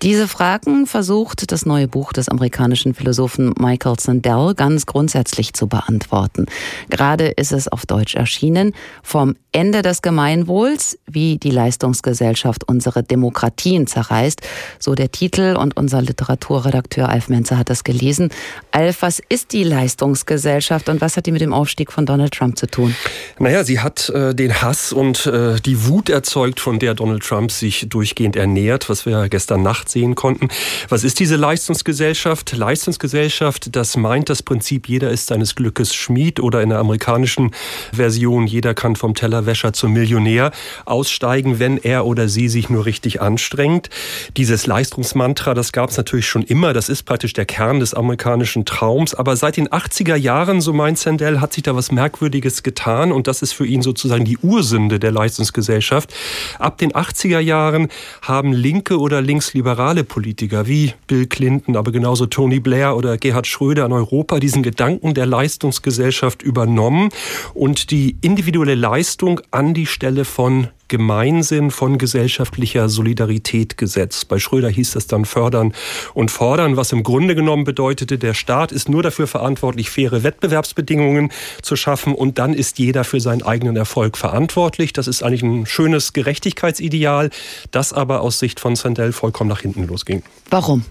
Diese 0.01 0.29
Fragen 0.29 0.87
versucht 0.87 1.51
das 1.51 1.65
neue 1.65 1.89
Buch 1.89 2.13
des 2.13 2.29
amerikanischen 2.29 2.93
Philosophen 2.93 3.53
Michael 3.59 3.99
Sandel 3.99 4.53
ganz 4.55 4.85
grundsätzlich 4.85 5.53
zu 5.53 5.67
beantworten. 5.67 6.45
Gerade 6.89 7.27
ist 7.27 7.51
es 7.51 7.67
auf 7.67 7.85
Deutsch 7.85 8.15
erschienen. 8.15 8.73
Vom 9.03 9.35
Ende 9.51 9.81
des 9.81 10.01
Gemeinwohls, 10.01 10.97
wie 11.05 11.37
die 11.37 11.51
Leistungsgesellschaft 11.51 12.63
unsere 12.65 13.03
Demokratien 13.03 13.87
zerreißt, 13.87 14.41
so 14.79 14.95
der 14.95 15.11
Titel 15.11 15.57
und 15.59 15.75
unser 15.75 16.01
Literaturredakteur 16.01 17.09
Alf 17.09 17.27
Menzer 17.27 17.57
hat 17.57 17.69
das 17.69 17.83
gelesen. 17.83 18.29
Alf, 18.71 19.01
was 19.01 19.21
ist 19.27 19.51
die 19.51 19.65
Leistungsgesellschaft 19.65 20.87
und 20.87 21.01
was 21.01 21.17
hat 21.17 21.25
die 21.25 21.33
mit 21.33 21.41
dem 21.41 21.51
Aufstieg 21.51 21.91
von 21.91 22.05
Donald 22.05 22.33
Trump 22.33 22.57
zu 22.57 22.67
tun? 22.67 22.95
Naja, 23.37 23.65
sie 23.65 23.79
hat 23.81 24.07
äh, 24.09 24.33
den 24.33 24.61
Hass 24.61 24.93
und 24.93 25.25
äh, 25.25 25.59
die 25.59 25.87
Wut 25.87 26.09
erzeugt, 26.09 26.61
von 26.61 26.79
der 26.79 26.93
Donald 26.93 27.23
Trump 27.23 27.51
sich 27.51 27.87
durchgehend 27.89 28.37
ernährt, 28.37 28.87
was 28.87 29.05
wir 29.05 29.27
gestern 29.27 29.61
Nacht 29.61 29.88
sehen 29.91 30.15
konnten. 30.15 30.49
Was 30.89 31.03
ist 31.03 31.19
diese 31.19 31.35
Leistungsgesellschaft? 31.35 32.55
Leistungsgesellschaft, 32.55 33.75
das 33.75 33.97
meint 33.97 34.29
das 34.29 34.43
Prinzip, 34.43 34.87
jeder 34.87 35.09
ist 35.09 35.27
seines 35.27 35.55
Glückes 35.55 35.95
Schmied 35.95 36.39
oder 36.39 36.61
in 36.61 36.69
der 36.69 36.79
amerikanischen 36.79 37.51
Version, 37.93 38.47
jeder 38.47 38.73
kann 38.73 38.95
vom 38.95 39.13
Tellerwäscher 39.13 39.73
zum 39.73 39.93
Millionär 39.93 40.51
aussteigen, 40.85 41.59
wenn 41.59 41.77
er 41.77 42.05
oder 42.05 42.29
sie 42.29 42.49
sich 42.49 42.69
nur 42.69 42.85
richtig 42.85 43.21
anstrengt. 43.21 43.89
Dieses 44.37 44.67
Leistungsmantra, 44.67 45.53
das 45.53 45.71
gab 45.71 45.89
es 45.89 45.97
natürlich 45.97 46.27
schon 46.27 46.43
immer. 46.43 46.73
Das 46.73 46.89
ist 46.89 47.03
praktisch 47.03 47.33
der 47.33 47.45
Kern 47.45 47.79
des 47.79 47.93
amerikanischen 47.93 48.65
Traums. 48.65 49.13
Aber 49.15 49.35
seit 49.35 49.57
den 49.57 49.67
80er 49.69 50.15
Jahren, 50.15 50.61
so 50.61 50.73
meint 50.73 50.97
Sandel, 50.97 51.41
hat 51.41 51.53
sich 51.53 51.63
da 51.63 51.75
was 51.75 51.91
Merkwürdiges 51.91 52.63
getan. 52.63 53.11
Und 53.11 53.27
das 53.27 53.41
ist 53.41 53.53
für 53.53 53.65
ihn 53.65 53.81
sozusagen 53.81 54.25
die 54.25 54.37
Ursünde 54.37 54.99
der 54.99 55.11
Leistungsgesellschaft. 55.11 56.13
Ab 56.59 56.77
den 56.77 56.91
80er 56.91 57.39
Jahren 57.39 57.89
haben 58.21 58.53
linke 58.53 58.99
oder 58.99 59.21
linksliberale 59.21 59.78
liberale 59.79 60.03
Politiker 60.03 60.67
wie 60.67 60.91
Bill 61.07 61.25
Clinton, 61.25 61.77
aber 61.77 61.93
genauso 61.93 62.25
Tony 62.25 62.59
Blair 62.59 62.97
oder 62.97 63.17
Gerhard 63.17 63.47
Schröder 63.47 63.85
in 63.85 63.93
Europa 63.93 64.41
diesen 64.41 64.61
Gedanken 64.61 65.13
der 65.13 65.25
Leistungsgesellschaft 65.25 66.41
übernommen 66.41 67.07
und 67.53 67.89
die 67.89 68.17
individuelle 68.19 68.75
Leistung 68.75 69.39
an 69.51 69.73
die 69.73 69.85
Stelle 69.85 70.25
von 70.25 70.67
Gemeinsinn 70.89 71.71
von 71.71 71.97
gesellschaftlicher 71.97 72.89
Solidarität 72.89 73.77
gesetzt. 73.77 74.27
Bei 74.27 74.39
Schröder 74.39 74.69
hieß 74.69 74.91
das 74.91 75.07
dann 75.07 75.23
fördern 75.23 75.73
und 76.13 76.31
fordern, 76.31 76.75
was 76.75 76.91
im 76.91 77.03
Grunde 77.03 77.35
genommen 77.35 77.63
bedeutete, 77.63 78.17
der 78.17 78.33
Staat 78.33 78.73
ist 78.73 78.89
nur 78.89 79.03
dafür 79.03 79.27
verantwortlich, 79.27 79.89
faire 79.89 80.23
Wettbewerbsbedingungen 80.23 81.31
zu 81.61 81.75
schaffen 81.75 82.13
und 82.13 82.37
dann 82.37 82.53
ist 82.53 82.79
jeder 82.79 83.03
für 83.03 83.21
seinen 83.21 83.43
eigenen 83.43 83.77
Erfolg 83.77 84.17
verantwortlich. 84.17 84.91
Das 84.91 85.07
ist 85.07 85.23
eigentlich 85.23 85.43
ein 85.43 85.65
schönes 85.65 86.13
Gerechtigkeitsideal, 86.13 87.29
das 87.71 87.93
aber 87.93 88.21
aus 88.21 88.39
Sicht 88.39 88.59
von 88.59 88.75
Sandel 88.75 89.13
vollkommen 89.13 89.49
nach 89.49 89.61
hinten 89.61 89.87
losging. 89.87 90.23
Warum? 90.49 90.83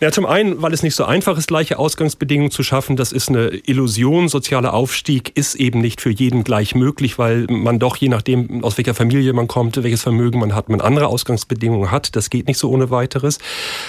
Ja, 0.00 0.10
zum 0.12 0.26
einen, 0.26 0.62
weil 0.62 0.72
es 0.72 0.82
nicht 0.82 0.94
so 0.94 1.04
einfach 1.04 1.36
ist, 1.36 1.48
gleiche 1.48 1.78
Ausgangsbedingungen 1.78 2.50
zu 2.50 2.62
schaffen. 2.62 2.96
Das 2.96 3.12
ist 3.12 3.28
eine 3.28 3.48
Illusion. 3.48 4.28
Sozialer 4.28 4.74
Aufstieg 4.74 5.36
ist 5.36 5.54
eben 5.56 5.80
nicht 5.80 6.00
für 6.00 6.10
jeden 6.10 6.44
gleich 6.44 6.74
möglich, 6.74 7.18
weil 7.18 7.46
man 7.48 7.78
doch, 7.78 7.96
je 7.96 8.08
nachdem, 8.08 8.62
aus 8.64 8.78
welcher 8.78 8.94
Familie 8.94 9.32
man 9.32 9.48
kommt, 9.48 9.82
welches 9.82 10.02
Vermögen 10.02 10.40
man 10.40 10.54
hat, 10.54 10.68
man 10.68 10.80
andere 10.80 11.08
Ausgangsbedingungen 11.08 11.90
hat. 11.90 12.16
Das 12.16 12.30
geht 12.30 12.46
nicht 12.46 12.58
so 12.58 12.70
ohne 12.70 12.90
weiteres. 12.90 13.38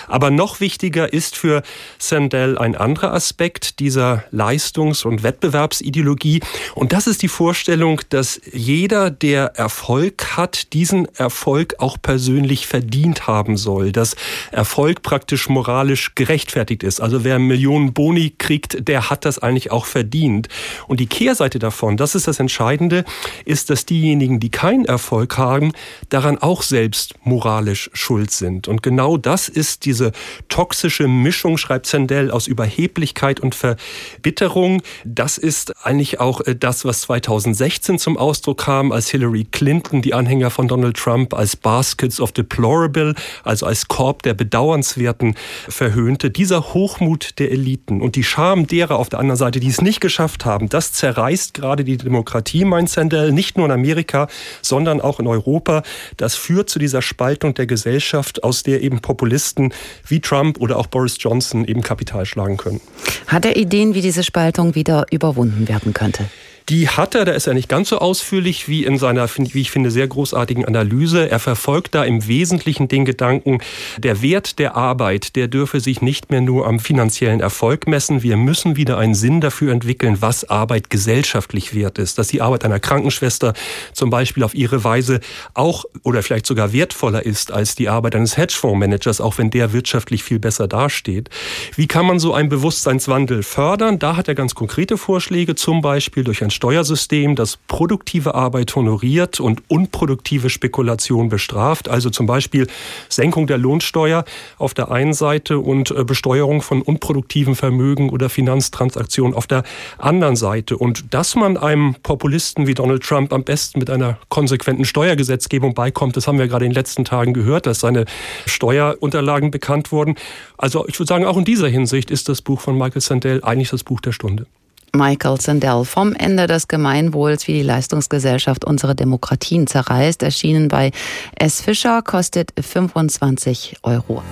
Aber 0.07 0.31
noch 0.31 0.59
wichtiger 0.59 1.11
ist 1.11 1.37
für 1.37 1.63
Sandel 1.97 2.57
ein 2.57 2.75
anderer 2.75 3.13
Aspekt 3.13 3.79
dieser 3.79 4.23
Leistungs- 4.31 5.05
und 5.05 5.23
Wettbewerbsideologie. 5.23 6.41
Und 6.75 6.93
das 6.93 7.07
ist 7.07 7.21
die 7.21 7.27
Vorstellung, 7.27 8.01
dass 8.09 8.41
jeder, 8.51 9.11
der 9.11 9.55
Erfolg 9.55 10.37
hat, 10.37 10.73
diesen 10.73 11.07
Erfolg 11.15 11.75
auch 11.79 11.97
persönlich 12.01 12.67
verdient 12.67 13.27
haben 13.27 13.57
soll. 13.57 13.91
Dass 13.91 14.15
Erfolg 14.51 15.01
praktisch 15.01 15.40
moralisch 15.49 16.15
gerechtfertigt 16.15 16.83
ist. 16.83 16.99
Also 16.99 17.23
wer 17.23 17.39
Millionen 17.39 17.93
Boni 17.93 18.33
kriegt, 18.37 18.87
der 18.87 19.09
hat 19.09 19.25
das 19.25 19.39
eigentlich 19.39 19.71
auch 19.71 19.85
verdient. 19.85 20.47
Und 20.87 20.99
die 20.99 21.07
Kehrseite 21.07 21.59
davon, 21.59 21.97
das 21.97 22.15
ist 22.15 22.27
das 22.27 22.39
Entscheidende, 22.39 23.05
ist, 23.45 23.69
dass 23.69 23.85
diejenigen, 23.85 24.39
die 24.39 24.49
keinen 24.49 24.85
Erfolg 24.85 25.37
haben, 25.37 25.71
daran 26.09 26.37
auch 26.37 26.63
selbst 26.63 27.15
moralisch 27.23 27.89
schuld 27.93 28.31
sind. 28.31 28.67
Und 28.67 28.83
genau 28.83 29.17
das 29.17 29.49
ist 29.49 29.85
diese 29.85 30.11
toxische 30.49 31.07
Mischung, 31.07 31.57
schreibt 31.57 31.85
Sandel, 31.87 32.31
aus 32.31 32.47
Überheblichkeit 32.47 33.39
und 33.39 33.55
Verbitterung. 33.55 34.81
Das 35.05 35.37
ist 35.37 35.85
eigentlich 35.85 36.19
auch 36.19 36.41
äh, 36.41 36.55
das, 36.55 36.85
was 36.85 37.01
2016 37.01 37.99
zum 37.99 38.17
Ausdruck 38.17 38.59
kam, 38.59 38.91
als 38.91 39.09
Hillary 39.09 39.45
Clinton 39.45 40.01
die 40.01 40.13
Anhänger 40.13 40.49
von 40.49 40.67
Donald 40.67 40.97
Trump 40.97 41.33
als 41.33 41.55
Baskets 41.55 42.19
of 42.19 42.31
Deplorable, 42.31 43.15
also 43.43 43.65
als 43.65 43.87
Korb 43.87 44.23
der 44.23 44.33
Bedauernswerten 44.33 45.30
verhöhnte. 45.67 46.29
Dieser 46.29 46.73
Hochmut 46.73 47.39
der 47.39 47.51
Eliten 47.51 48.01
und 48.01 48.15
die 48.15 48.23
Scham 48.23 48.67
derer 48.67 48.97
auf 48.97 49.09
der 49.09 49.19
anderen 49.19 49.37
Seite, 49.37 49.59
die 49.59 49.67
es 49.67 49.81
nicht 49.81 50.01
geschafft 50.01 50.45
haben, 50.45 50.69
das 50.69 50.93
zerreißt 50.93 51.53
gerade 51.53 51.83
die 51.83 51.97
Demokratie, 51.97 52.65
meint 52.65 52.89
Sandel, 52.89 53.31
nicht 53.31 53.57
nur 53.57 53.65
in 53.65 53.71
Amerika, 53.71 54.27
sondern 54.61 55.01
auch 55.01 55.19
in 55.19 55.27
Europa. 55.27 55.83
Das 56.17 56.35
führt 56.35 56.69
zu 56.69 56.79
dieser 56.79 57.01
Spaltung 57.01 57.53
der 57.53 57.67
Gesellschaft, 57.67 58.43
aus 58.43 58.63
der 58.63 58.81
eben 58.81 59.01
Populisten 59.01 59.73
wie 60.07 60.19
Trump 60.19 60.59
oder 60.59 60.77
auch 60.77 60.87
Boris 60.87 61.17
Johnson 61.19 61.65
eben 61.65 61.81
Kapital 61.81 62.25
schlagen 62.25 62.57
können. 62.57 62.81
Hat 63.27 63.45
er 63.45 63.55
Ideen, 63.55 63.93
wie 63.93 64.01
diese 64.01 64.23
Spaltung 64.23 64.75
wieder 64.75 65.05
überwunden 65.11 65.67
werden 65.67 65.93
könnte? 65.93 66.25
Die 66.69 66.87
hat 66.87 67.15
er, 67.15 67.25
da 67.25 67.31
ist 67.31 67.47
er 67.47 67.53
nicht 67.53 67.69
ganz 67.69 67.89
so 67.89 67.97
ausführlich 67.97 68.67
wie 68.67 68.85
in 68.85 68.97
seiner, 68.97 69.27
wie 69.35 69.61
ich 69.61 69.71
finde, 69.71 69.91
sehr 69.91 70.07
großartigen 70.07 70.65
Analyse. 70.65 71.29
Er 71.29 71.39
verfolgt 71.39 71.95
da 71.95 72.03
im 72.03 72.27
Wesentlichen 72.27 72.87
den 72.87 73.05
Gedanken, 73.05 73.59
der 73.97 74.21
Wert 74.21 74.59
der 74.59 74.75
Arbeit, 74.75 75.35
der 75.35 75.47
dürfe 75.47 75.79
sich 75.79 76.01
nicht 76.01 76.29
mehr 76.29 76.41
nur 76.41 76.67
am 76.67 76.79
finanziellen 76.79 77.39
Erfolg 77.39 77.87
messen. 77.87 78.23
Wir 78.23 78.37
müssen 78.37 78.75
wieder 78.75 78.97
einen 78.97 79.15
Sinn 79.15 79.41
dafür 79.41 79.71
entwickeln, 79.71 80.17
was 80.21 80.49
Arbeit 80.49 80.89
gesellschaftlich 80.89 81.73
wert 81.73 81.97
ist. 81.97 82.17
Dass 82.17 82.27
die 82.27 82.41
Arbeit 82.41 82.63
einer 82.63 82.79
Krankenschwester 82.79 83.53
zum 83.93 84.09
Beispiel 84.09 84.43
auf 84.43 84.53
ihre 84.53 84.83
Weise 84.83 85.19
auch 85.53 85.85
oder 86.03 86.21
vielleicht 86.23 86.45
sogar 86.45 86.73
wertvoller 86.73 87.25
ist 87.25 87.51
als 87.51 87.75
die 87.75 87.89
Arbeit 87.89 88.15
eines 88.15 88.37
Hedgefondsmanagers, 88.37 89.19
auch 89.19 89.37
wenn 89.37 89.49
der 89.49 89.73
wirtschaftlich 89.73 90.23
viel 90.23 90.39
besser 90.39 90.67
dasteht. 90.67 91.29
Wie 91.75 91.87
kann 91.87 92.05
man 92.05 92.19
so 92.19 92.33
einen 92.33 92.49
Bewusstseinswandel 92.49 93.43
fördern? 93.43 93.99
Da 93.99 94.15
hat 94.15 94.27
er 94.27 94.35
ganz 94.35 94.55
konkrete 94.55 94.97
Vorschläge, 94.97 95.55
zum 95.55 95.81
Beispiel 95.81 96.23
durch 96.23 96.43
ein 96.43 96.50
Steuersystem, 96.51 97.35
das 97.35 97.57
produktive 97.67 98.35
Arbeit 98.35 98.75
honoriert 98.75 99.39
und 99.39 99.63
unproduktive 99.67 100.49
Spekulation 100.49 101.29
bestraft. 101.29 101.89
Also 101.89 102.09
zum 102.09 102.25
Beispiel 102.25 102.67
Senkung 103.09 103.47
der 103.47 103.57
Lohnsteuer 103.57 104.25
auf 104.57 104.73
der 104.73 104.91
einen 104.91 105.13
Seite 105.13 105.59
und 105.59 105.91
äh, 105.91 106.03
Besteuerung 106.03 106.61
von 106.61 106.81
unproduktiven 106.81 107.55
Vermögen 107.55 108.09
oder 108.09 108.29
Finanztransaktionen 108.29 109.33
auf 109.33 109.47
der 109.47 109.63
anderen 109.97 110.35
Seite. 110.35 110.77
Und 110.77 111.13
dass 111.13 111.35
man 111.35 111.57
einem 111.57 111.95
Populisten 112.03 112.67
wie 112.67 112.73
Donald 112.73 113.03
Trump 113.03 113.33
am 113.33 113.43
besten 113.43 113.79
mit 113.79 113.89
einer 113.89 114.17
konsequenten 114.29 114.85
Steuergesetzgebung 114.85 115.73
beikommt, 115.73 116.17
das 116.17 116.27
haben 116.27 116.37
wir 116.37 116.47
gerade 116.47 116.65
in 116.65 116.71
den 116.71 116.75
letzten 116.75 117.05
Tagen 117.05 117.33
gehört, 117.33 117.65
dass 117.65 117.79
seine 117.79 118.05
Steuerunterlagen 118.45 119.51
bekannt 119.51 119.91
wurden. 119.91 120.15
Also 120.57 120.87
ich 120.87 120.99
würde 120.99 121.07
sagen, 121.07 121.25
auch 121.25 121.37
in 121.37 121.45
dieser 121.45 121.67
Hinsicht 121.67 122.11
ist 122.11 122.29
das 122.29 122.41
Buch 122.41 122.61
von 122.61 122.77
Michael 122.77 123.01
Sandel 123.01 123.43
eigentlich 123.43 123.69
das 123.69 123.83
Buch 123.83 124.01
der 124.01 124.11
Stunde. 124.11 124.45
Michael 124.93 125.39
Sandel 125.39 125.85
vom 125.85 126.13
Ende 126.13 126.47
des 126.47 126.67
Gemeinwohls, 126.67 127.47
wie 127.47 127.53
die 127.53 127.63
Leistungsgesellschaft 127.63 128.65
unsere 128.65 128.95
Demokratien 128.95 129.67
zerreißt, 129.67 130.23
erschienen 130.23 130.67
bei 130.67 130.91
S. 131.35 131.61
Fischer, 131.61 132.01
kostet 132.01 132.51
25 132.59 133.77
Euro. 133.83 134.23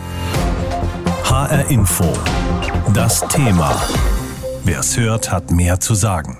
HR 1.24 1.70
Info. 1.70 2.06
Das 2.94 3.26
Thema. 3.28 3.76
Wer 4.64 4.80
es 4.80 4.98
hört, 4.98 5.32
hat 5.32 5.52
mehr 5.52 5.80
zu 5.80 5.94
sagen. 5.94 6.40